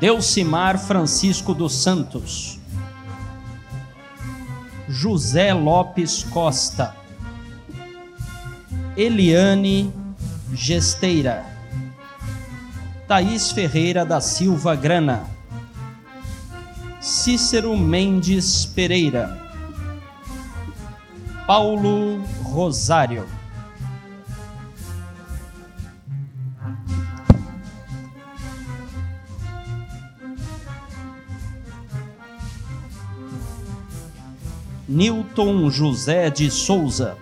Delcimar 0.00 0.78
Francisco 0.78 1.52
dos 1.52 1.74
Santos. 1.74 2.58
José 4.88 5.52
Lopes 5.52 6.24
Costa. 6.24 6.96
Eliane 8.96 9.92
Gesteira. 10.54 11.44
Thaís 13.06 13.52
Ferreira 13.52 14.06
da 14.06 14.22
Silva 14.22 14.74
Grana. 14.74 15.26
Cícero 16.98 17.76
Mendes 17.76 18.64
Pereira. 18.64 19.49
Paulo 21.50 22.22
Rosário. 22.44 23.26
Newton 34.88 35.68
José 35.72 36.30
de 36.30 36.48
Souza. 36.52 37.16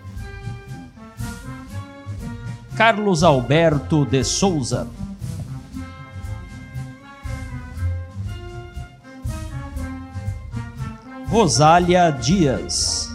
Carlos 2.77 3.23
Alberto 3.23 4.05
de 4.05 4.23
Souza. 4.23 4.87
Rosália 11.31 12.11
Dias. 12.11 13.08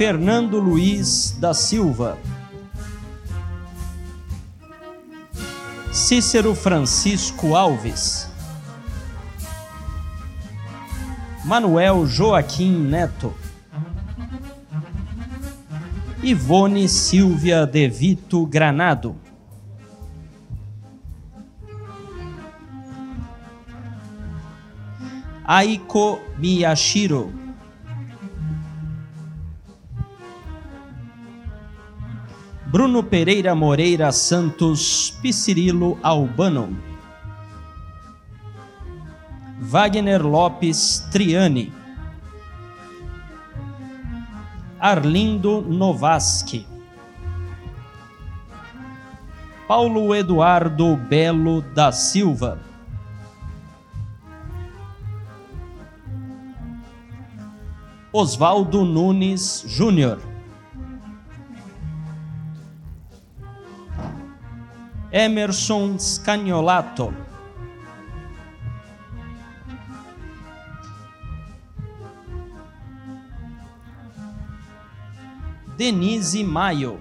Fernando 0.00 0.58
Luiz 0.58 1.36
da 1.38 1.52
Silva. 1.52 2.16
Cícero 5.92 6.54
Francisco 6.54 7.54
Alves. 7.54 8.26
Manuel 11.44 12.06
Joaquim 12.06 12.78
Neto. 12.78 13.34
Ivone 16.22 16.88
Silvia 16.88 17.66
De 17.66 17.86
Vito 17.86 18.46
Granado. 18.46 19.14
Aiko 25.44 26.22
Miyashiro. 26.38 27.49
Bruno 32.70 33.02
Pereira 33.02 33.52
Moreira 33.52 34.12
Santos 34.12 35.10
Piscirilo 35.20 35.98
Albano. 36.04 36.76
Wagner 39.60 40.22
Lopes 40.22 41.04
Triani. 41.10 41.72
Arlindo 44.78 45.60
Novaski. 45.60 46.64
Paulo 49.66 50.14
Eduardo 50.14 50.96
Belo 50.96 51.62
da 51.74 51.90
Silva. 51.90 52.60
Oswaldo 58.12 58.84
Nunes 58.84 59.64
Júnior. 59.66 60.29
Emerson 65.12 65.98
Scagnolato. 65.98 67.12
Denise 75.76 76.44
Maio. 76.44 77.00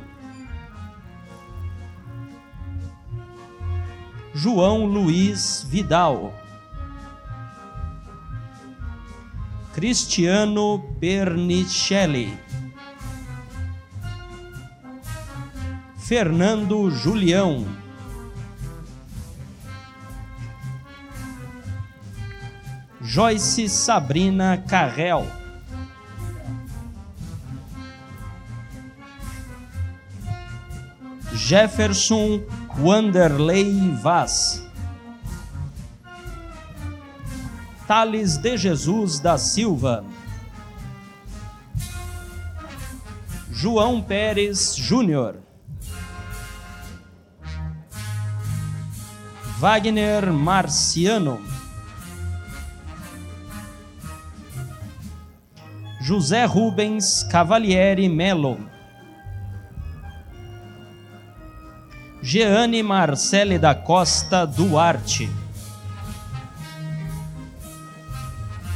João 4.33 4.85
Luiz 4.85 5.63
Vidal. 5.69 6.33
Cristiano 9.73 10.79
Bernicelli. 10.99 12.35
Fernando 15.97 16.89
Julião. 16.89 17.67
Joyce 23.09 23.67
Sabrina 23.67 24.63
Carrel. 24.69 25.25
Jefferson 31.33 32.43
Wanderley 32.77 33.95
Vaz. 33.99 34.63
Thales 37.87 38.37
de 38.37 38.55
Jesus 38.55 39.19
da 39.19 39.39
Silva. 39.39 40.05
João 43.51 44.03
Pérez 44.03 44.75
Júnior. 44.75 45.37
Wagner 49.57 50.31
Marciano. 50.31 51.48
José 56.09 56.43
Rubens 56.43 57.21
Cavalieri 57.21 58.09
Melo. 58.09 58.57
Jeane 62.19 62.81
Marcele 62.81 63.59
da 63.59 63.75
Costa 63.75 64.43
Duarte. 64.43 65.29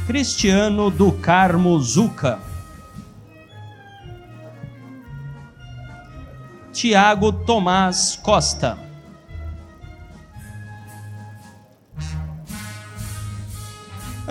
Cristiano 0.06 0.90
do 0.90 1.10
Carmo 1.10 1.76
Zuca. 1.80 2.38
Tiago 6.72 7.32
Tomás 7.32 8.14
Costa. 8.14 8.83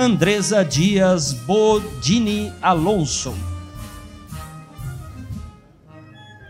Andresa 0.04 0.66
Dias 0.66 1.32
Bodini 1.32 2.52
Alonso. 2.62 3.34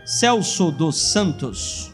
Celso 0.04 0.72
dos 0.72 0.96
Santos. 0.96 1.92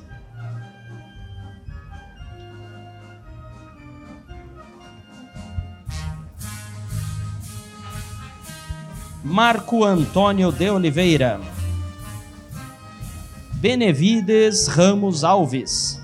Marco 9.23 9.85
Antônio 9.85 10.51
de 10.51 10.71
Oliveira. 10.71 11.43
Benevides 13.57 14.67
Ramos 14.67 15.25
Alves. 15.25 16.00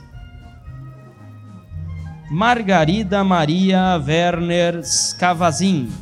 Margarida 2.29 3.23
Maria 3.23 4.03
Werner 4.05 4.83
Scavazin. 4.85 5.93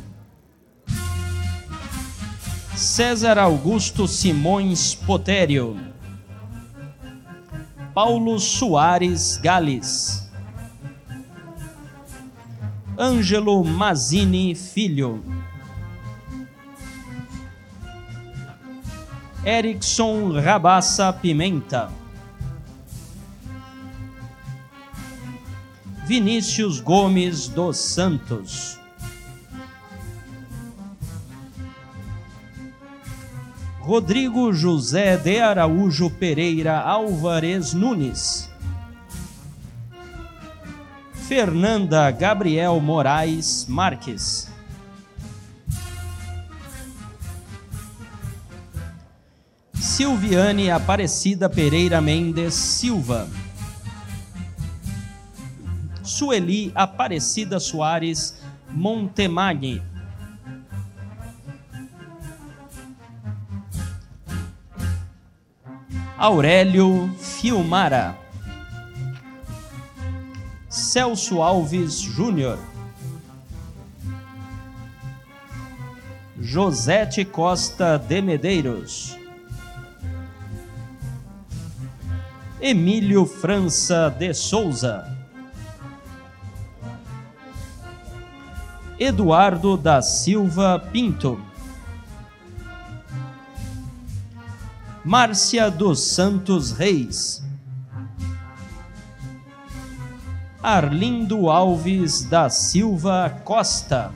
César 2.75 3.37
Augusto 3.37 4.07
Simões 4.07 4.95
Potério. 4.95 5.77
Paulo 7.93 8.39
Soares 8.39 9.37
Gales. 9.37 10.27
Ângelo 12.97 13.63
Mazini 13.63 14.55
Filho. 14.55 15.23
Erickson 19.45 20.31
Rabassa 20.31 21.13
Pimenta. 21.13 21.91
Vinícius 26.07 26.79
Gomes 26.79 27.47
dos 27.47 27.77
Santos. 27.77 28.79
Rodrigo 33.81 34.51
José 34.53 35.17
de 35.17 35.41
Araújo 35.41 36.11
Pereira 36.11 36.79
Álvares 36.79 37.73
Nunes. 37.73 38.47
Fernanda 41.27 42.11
Gabriel 42.11 42.79
Moraes 42.79 43.65
Marques. 43.67 44.47
Silviane 49.73 50.69
Aparecida 50.69 51.49
Pereira 51.49 51.99
Mendes 51.99 52.53
Silva. 52.53 53.27
Sueli 56.15 56.71
Aparecida 56.73 57.59
Soares 57.59 58.41
Montemagni. 58.71 59.81
Aurélio 66.17 67.13
Filmara. 67.19 68.17
Celso 70.69 71.41
Alves 71.41 71.99
Júnior. 71.99 72.59
Josete 76.39 77.25
Costa 77.25 77.97
de 77.97 78.21
Medeiros. 78.21 79.17
Emílio 82.61 83.25
França 83.25 84.09
de 84.09 84.33
Souza. 84.33 85.14
Eduardo 88.97 89.75
da 89.75 90.01
Silva 90.01 90.79
Pinto. 90.79 91.37
Márcia 95.03 95.69
dos 95.69 95.99
Santos 95.99 96.71
Reis. 96.71 97.43
Arlindo 100.63 101.49
Alves 101.49 102.23
da 102.23 102.49
Silva 102.49 103.29
Costa. 103.43 104.13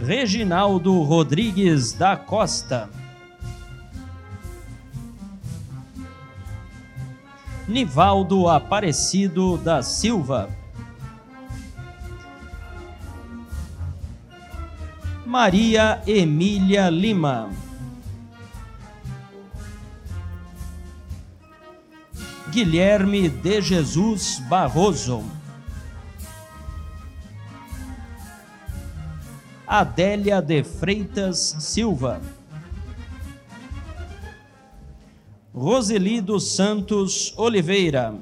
Reginaldo 0.00 1.02
Rodrigues 1.02 1.92
da 1.92 2.16
Costa. 2.16 2.88
Nivaldo 7.66 8.48
Aparecido 8.48 9.56
da 9.56 9.82
Silva. 9.82 10.50
Maria 15.24 16.02
Emília 16.06 16.90
Lima. 16.90 17.50
Guilherme 22.50 23.28
de 23.30 23.62
Jesus 23.62 24.38
Barroso. 24.48 25.24
Adélia 29.66 30.42
de 30.42 30.62
Freitas 30.62 31.56
Silva. 31.58 32.20
Roseli 35.56 36.20
dos 36.20 36.56
Santos 36.56 37.32
Oliveira. 37.36 38.12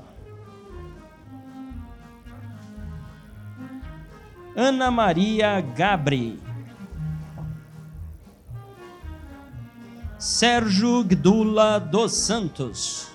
Ana 4.55 4.91
Maria 4.91 5.59
Gabri. 5.63 6.39
Sérgio 10.19 11.03
Gdula 11.03 11.79
dos 11.81 12.13
Santos. 12.13 13.09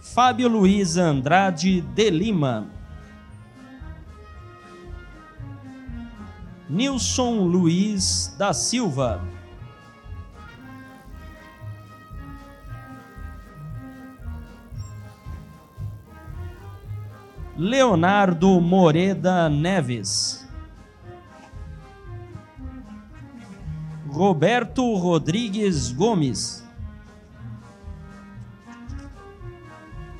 Fábio 0.00 0.48
Luiz 0.48 0.98
Andrade 0.98 1.82
de 1.82 2.10
Lima. 2.10 2.66
Nilson 6.68 7.44
Luiz 7.44 8.34
da 8.36 8.52
Silva. 8.52 9.37
Leonardo 17.60 18.60
Moreda 18.60 19.48
Neves. 19.48 20.48
Roberto 24.06 24.96
Rodrigues 24.96 25.90
Gomes. 25.90 26.64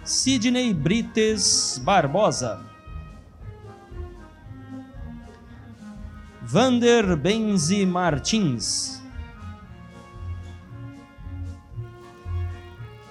Sidney 0.02 0.74
Brites 0.74 1.80
Barbosa. 1.84 2.60
Vander 6.42 7.14
Benzi 7.14 7.86
Martins. 7.86 9.00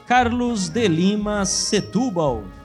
Carlos 0.06 0.68
de 0.68 0.90
Lima 0.90 1.46
Setúbal. 1.46 2.57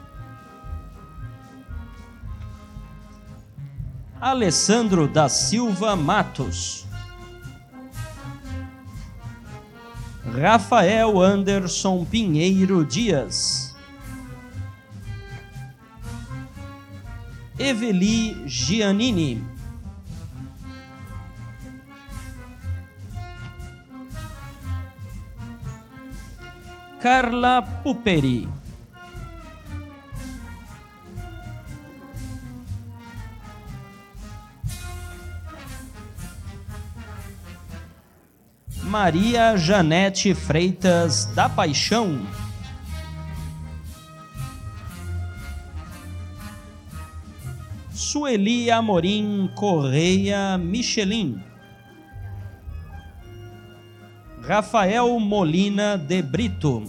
Alessandro 4.22 5.08
da 5.08 5.28
Silva 5.28 5.96
Matos. 5.96 6.86
Rafael 10.24 11.20
Anderson 11.20 12.04
Pinheiro 12.04 12.84
Dias. 12.84 13.74
Eveli 17.58 18.46
Giannini. 18.46 19.44
Carla 27.00 27.60
Puperi. 27.82 28.61
Maria 38.92 39.56
Janete 39.56 40.34
Freitas 40.34 41.24
da 41.24 41.48
Paixão. 41.48 42.26
Sueli 47.90 48.70
Amorim 48.70 49.48
Correia 49.54 50.58
Michelin. 50.58 51.42
Rafael 54.42 55.18
Molina 55.18 55.96
de 55.96 56.20
Brito. 56.20 56.84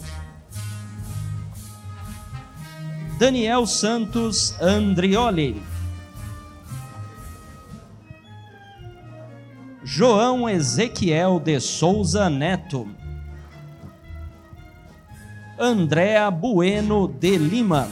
Daniel 3.18 3.66
Santos 3.66 4.62
Andrioli. 4.62 5.73
João 9.96 10.50
Ezequiel 10.50 11.40
de 11.40 11.60
Souza 11.60 12.28
Neto. 12.28 12.88
Andréa 15.56 16.32
Bueno 16.32 17.08
de 17.08 17.38
Lima. 17.38 17.88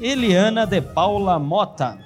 Eliana 0.00 0.64
de 0.66 0.80
Paula 0.80 1.38
Mota. 1.38 1.98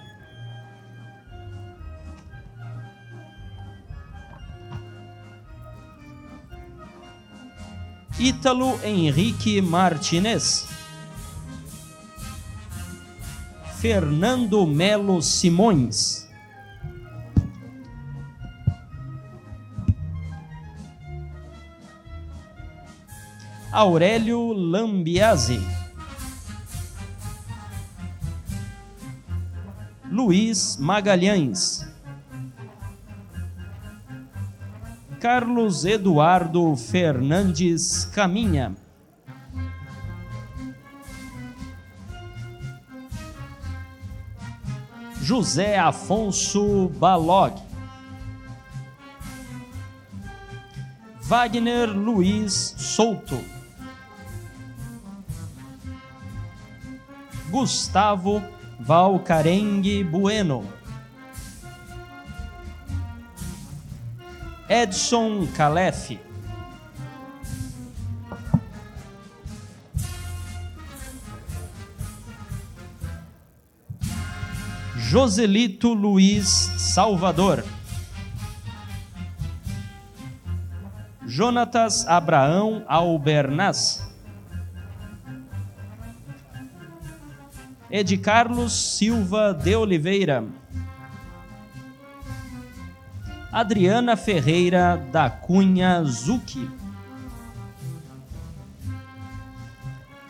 Ítalo 8.19 8.81
Henrique 8.83 9.63
Martinez. 9.63 10.76
Fernando 13.89 14.67
Melo 14.67 15.23
Simões. 15.23 16.29
Aurélio 23.71 24.53
Lambiase. 24.53 25.61
Luiz 30.11 30.77
Magalhães. 30.79 31.87
Carlos 35.21 35.85
Eduardo 35.85 36.75
Fernandes 36.75 38.05
Caminha. 38.07 38.75
José 45.27 45.75
Afonso 45.75 46.89
Balog. 46.89 47.53
Wagner 51.21 51.87
Luiz 51.89 52.75
Souto. 52.79 53.37
Gustavo 57.51 58.41
Valcarengue 58.79 60.05
Bueno. 60.05 60.63
Edson 64.69 65.49
Calef. 65.57 66.26
Joselito 75.17 75.95
Luiz 75.95 76.47
Salvador. 76.77 77.65
Jonatas 81.25 82.07
Abraão 82.07 82.85
Albernaz. 82.87 84.07
Ed 87.91 88.19
Carlos 88.19 88.75
Silva 88.75 89.55
de 89.55 89.75
Oliveira. 89.75 90.45
Adriana 93.51 94.19
Ferreira 94.19 95.03
da 95.11 95.31
Cunha 95.31 96.05
Zucchi. 96.05 96.71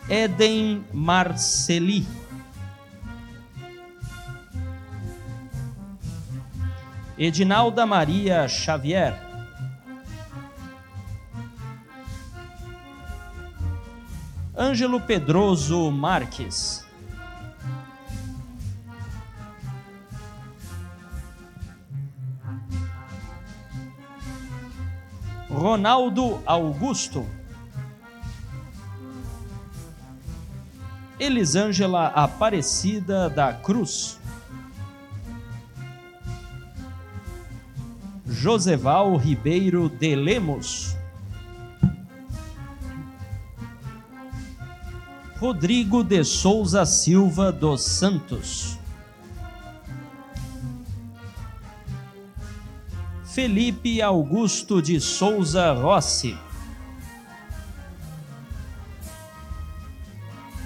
Eden 0.09 0.85
Marceli. 0.93 2.07
Edinalda 7.17 7.83
Maria 7.83 8.47
Xavier. 8.47 9.15
Ângelo 14.55 15.01
Pedroso 15.01 15.89
Marques. 15.89 16.85
Ronaldo 25.49 26.39
Augusto. 26.45 27.25
Elisângela 31.19 32.09
Aparecida 32.09 33.27
da 33.27 33.53
Cruz. 33.53 34.19
Joseval 38.47 39.17
Ribeiro 39.17 39.89
de 39.89 40.15
Lemos. 40.15 40.95
Rodrigo 45.35 46.01
de 46.01 46.23
Souza 46.23 46.85
Silva 46.85 47.51
dos 47.51 47.81
Santos. 47.81 48.79
Felipe 53.25 54.01
Augusto 54.01 54.81
de 54.81 54.97
Souza 55.01 55.73
Rossi. 55.73 56.37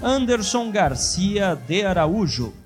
Anderson 0.00 0.70
Garcia 0.70 1.56
de 1.56 1.84
Araújo. 1.84 2.61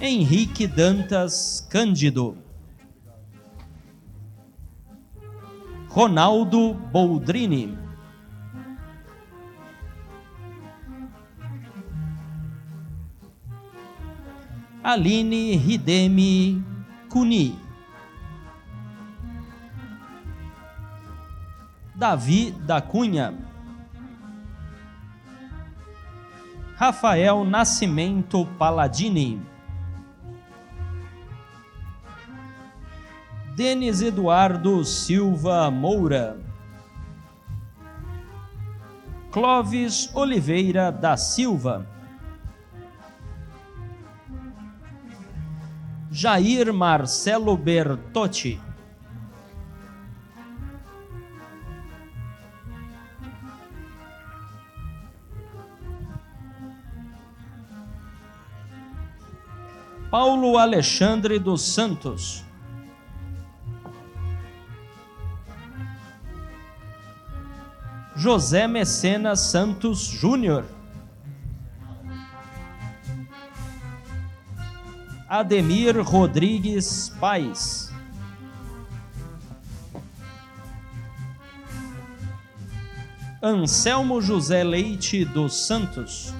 Henrique 0.00 0.68
Dantas 0.68 1.66
Cândido. 1.68 2.36
Ronaldo 5.88 6.72
Boldrini. 6.72 7.76
Aline 14.84 15.56
Ridemi 15.56 16.64
Cuni. 17.08 17.58
Davi 21.96 22.52
da 22.52 22.80
Cunha. 22.80 23.34
Rafael 26.76 27.44
Nascimento 27.44 28.46
Palladini. 28.56 29.57
Denis 33.58 34.00
Eduardo 34.02 34.84
Silva 34.84 35.68
Moura. 35.68 36.38
Clóvis 39.32 40.08
Oliveira 40.14 40.92
da 40.92 41.16
Silva. 41.16 41.84
Jair 46.08 46.72
Marcelo 46.72 47.56
Bertotti. 47.56 48.60
Paulo 60.08 60.56
Alexandre 60.56 61.40
dos 61.40 61.62
Santos. 61.62 62.47
José 68.20 68.66
Mecenas 68.66 69.38
Santos 69.38 70.08
Júnior. 70.08 70.64
Ademir 75.28 75.96
Rodrigues 76.02 77.12
Paes. 77.20 77.92
Anselmo 83.40 84.20
José 84.20 84.64
Leite 84.64 85.24
dos 85.24 85.54
Santos. 85.54 86.34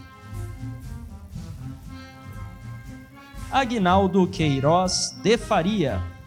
Agnaldo 3.53 4.27
Queiroz 4.27 5.15
de 5.23 5.39
Faria. 5.39 6.18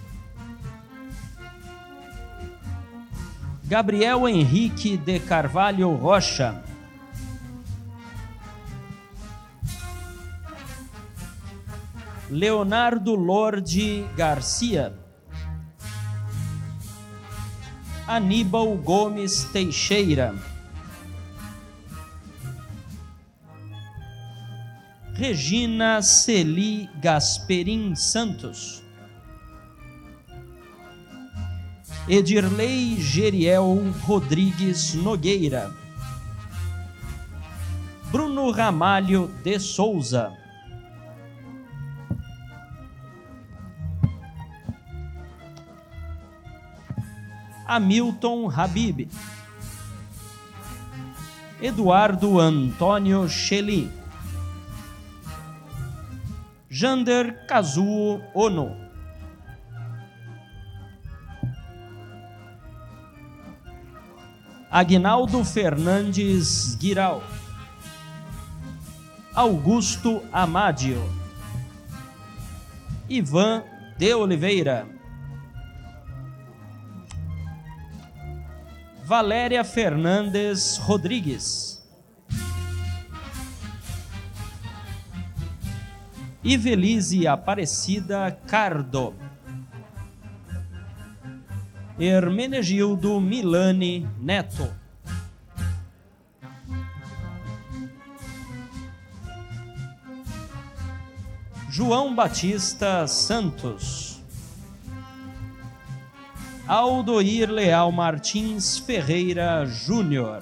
Gabriel 3.72 4.28
Henrique 4.28 4.97
de 4.97 5.17
Carvalho 5.17 5.95
Rocha. 5.95 6.61
Leonardo 12.30 13.15
Lorde 13.15 14.05
Garcia. 14.17 14.93
Aníbal 18.05 18.76
Gomes 18.76 19.45
Teixeira. 19.53 20.36
Regina 25.13 26.01
Celi 26.01 26.89
Gasperim 27.01 27.95
Santos. 27.95 28.81
Edirley 32.08 32.99
Geriel 32.99 33.93
Rodrigues 34.08 34.95
Nogueira. 34.95 35.72
Bruno 38.12 38.52
Ramalho 38.52 39.28
de 39.43 39.60
Souza. 39.60 40.34
Hamilton 47.68 48.47
Habib. 48.47 49.08
Eduardo 51.62 52.39
Antônio 52.39 53.30
Cheli. 53.30 53.91
Jander 56.68 57.45
Kazuo 57.45 58.20
Ono. 58.34 58.81
Agnaldo 64.74 65.43
Fernandes 65.43 66.76
Guiral. 66.76 67.22
Augusto 69.36 70.24
Amadio. 70.32 71.03
Ivan 73.09 73.65
de 73.97 74.13
Oliveira. 74.15 74.88
Valéria 79.03 79.65
Fernandes 79.65 80.78
Rodrigues. 80.78 81.86
Ivelise 86.41 87.28
Aparecida 87.28 88.39
Cardo. 88.47 89.31
Hermenegildo 92.04 93.22
Milani 93.22 94.10
Neto. 94.20 94.68
João 101.70 102.16
Batista 102.16 103.06
Santos. 103.06 104.20
Aldoir 106.68 107.52
Leal 107.52 107.91
Martins 107.91 108.80
Ferreira 108.80 109.64
Júnior. 109.68 110.41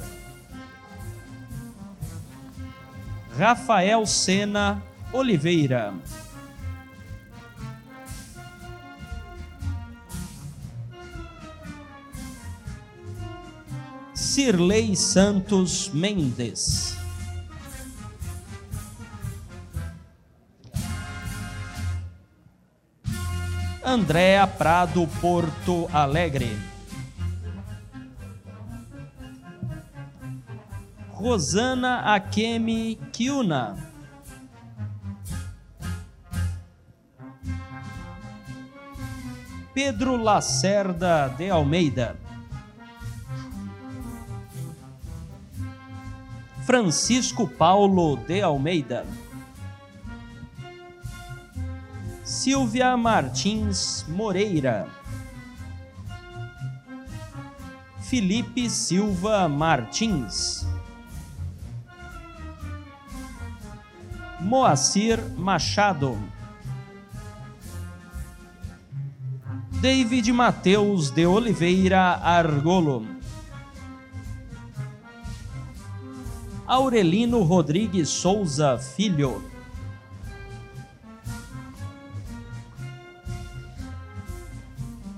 Rafael 3.37 4.05
Sena 4.05 4.81
Oliveira. 5.11 5.93
Cirlei 14.39 14.95
Santos 14.95 15.89
Mendes. 15.93 16.97
Andréa 23.83 24.47
Prado 24.47 25.05
Porto 25.19 25.89
Alegre. 25.91 26.57
Rosana 31.11 32.13
Akemi 32.15 32.97
Kiuna. 33.11 33.75
Pedro 39.73 40.15
Lacerda 40.15 41.27
de 41.27 41.51
Almeida. 41.51 42.28
Francisco 46.69 47.47
Paulo 47.47 48.15
de 48.15 48.43
Almeida. 48.43 49.03
Silvia 52.23 52.95
Martins 52.95 54.05
Moreira. 54.07 54.87
Felipe 58.01 58.69
Silva 58.69 59.49
Martins. 59.49 60.67
Moacir 64.39 65.19
Machado. 65.39 66.19
David 69.81 70.27
Mateus 70.27 71.09
de 71.09 71.25
Oliveira 71.25 72.13
Argolo. 72.21 73.18
Aurelino 76.69 77.41
Rodrigues 77.41 78.09
Souza 78.09 78.77
Filho. 78.77 79.41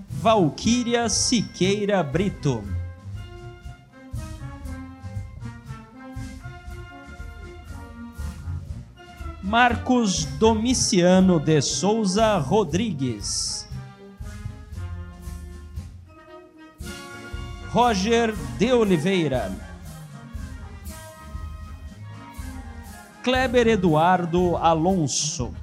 Valquíria 0.10 1.10
Siqueira 1.10 2.02
Brito. 2.02 2.64
Marcos 9.43 10.24
Domiciano 10.39 11.38
de 11.38 11.62
Souza 11.62 12.38
Rodrigues. 12.38 13.68
Roger 17.74 18.34
de 18.58 18.72
Oliveira. 18.72 19.71
Kleber 23.24 23.68
Eduardo 23.68 24.58
Alonso. 24.58 25.54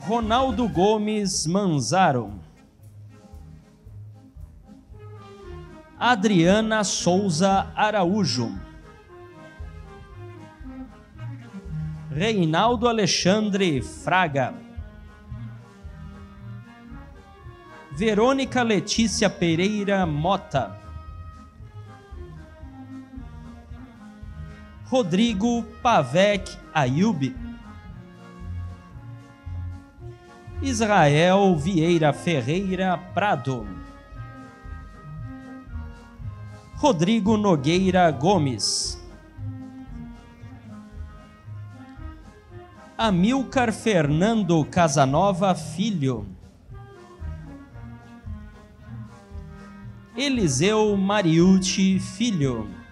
Ronaldo 0.00 0.68
Gomes 0.68 1.46
Manzaro. 1.46 2.32
Adriana 5.96 6.82
Souza 6.82 7.72
Araújo. 7.76 8.52
Reinaldo 12.10 12.88
Alexandre 12.88 13.80
Fraga. 13.82 14.54
Verônica 17.92 18.62
Letícia 18.64 19.30
Pereira 19.30 20.04
Mota. 20.04 20.85
Rodrigo 24.88 25.64
Pavec 25.82 26.56
Ayub. 26.72 27.34
Israel 30.62 31.56
Vieira 31.56 32.12
Ferreira 32.12 32.96
Prado. 33.12 33.66
Rodrigo 36.76 37.36
Nogueira 37.36 38.08
Gomes. 38.12 38.96
Amilcar 42.96 43.72
Fernando 43.72 44.64
Casanova 44.66 45.52
Filho. 45.56 46.28
Eliseu 50.16 50.96
Mariucci 50.96 51.98
Filho. 51.98 52.85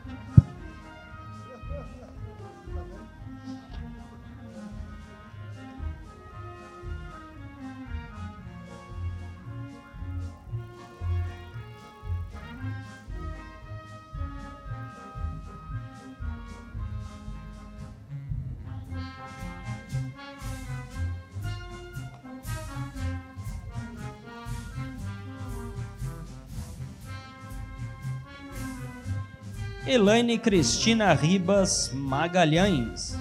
Elaine 29.94 30.36
Cristina 30.38 31.12
Ribas 31.14 31.92
Magalhães. 31.94 33.16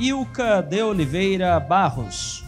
Ilka 0.00 0.60
de 0.60 0.82
Oliveira 0.82 1.60
Barros. 1.60 2.42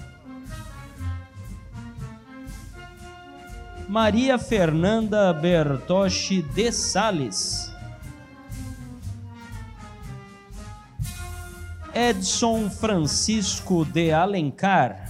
Maria 3.88 4.36
Fernanda 4.38 5.32
Bertoshi 5.32 6.42
de 6.42 6.72
Sales. 6.72 7.72
Edson 11.94 12.68
Francisco 12.68 13.84
de 13.84 14.12
Alencar. 14.12 15.07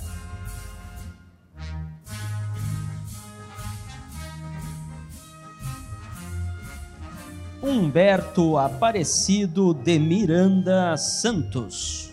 Humberto 7.79 8.59
Aparecido 8.59 9.73
de 9.73 10.01
Miranda 10.01 10.97
Santos. 10.97 12.08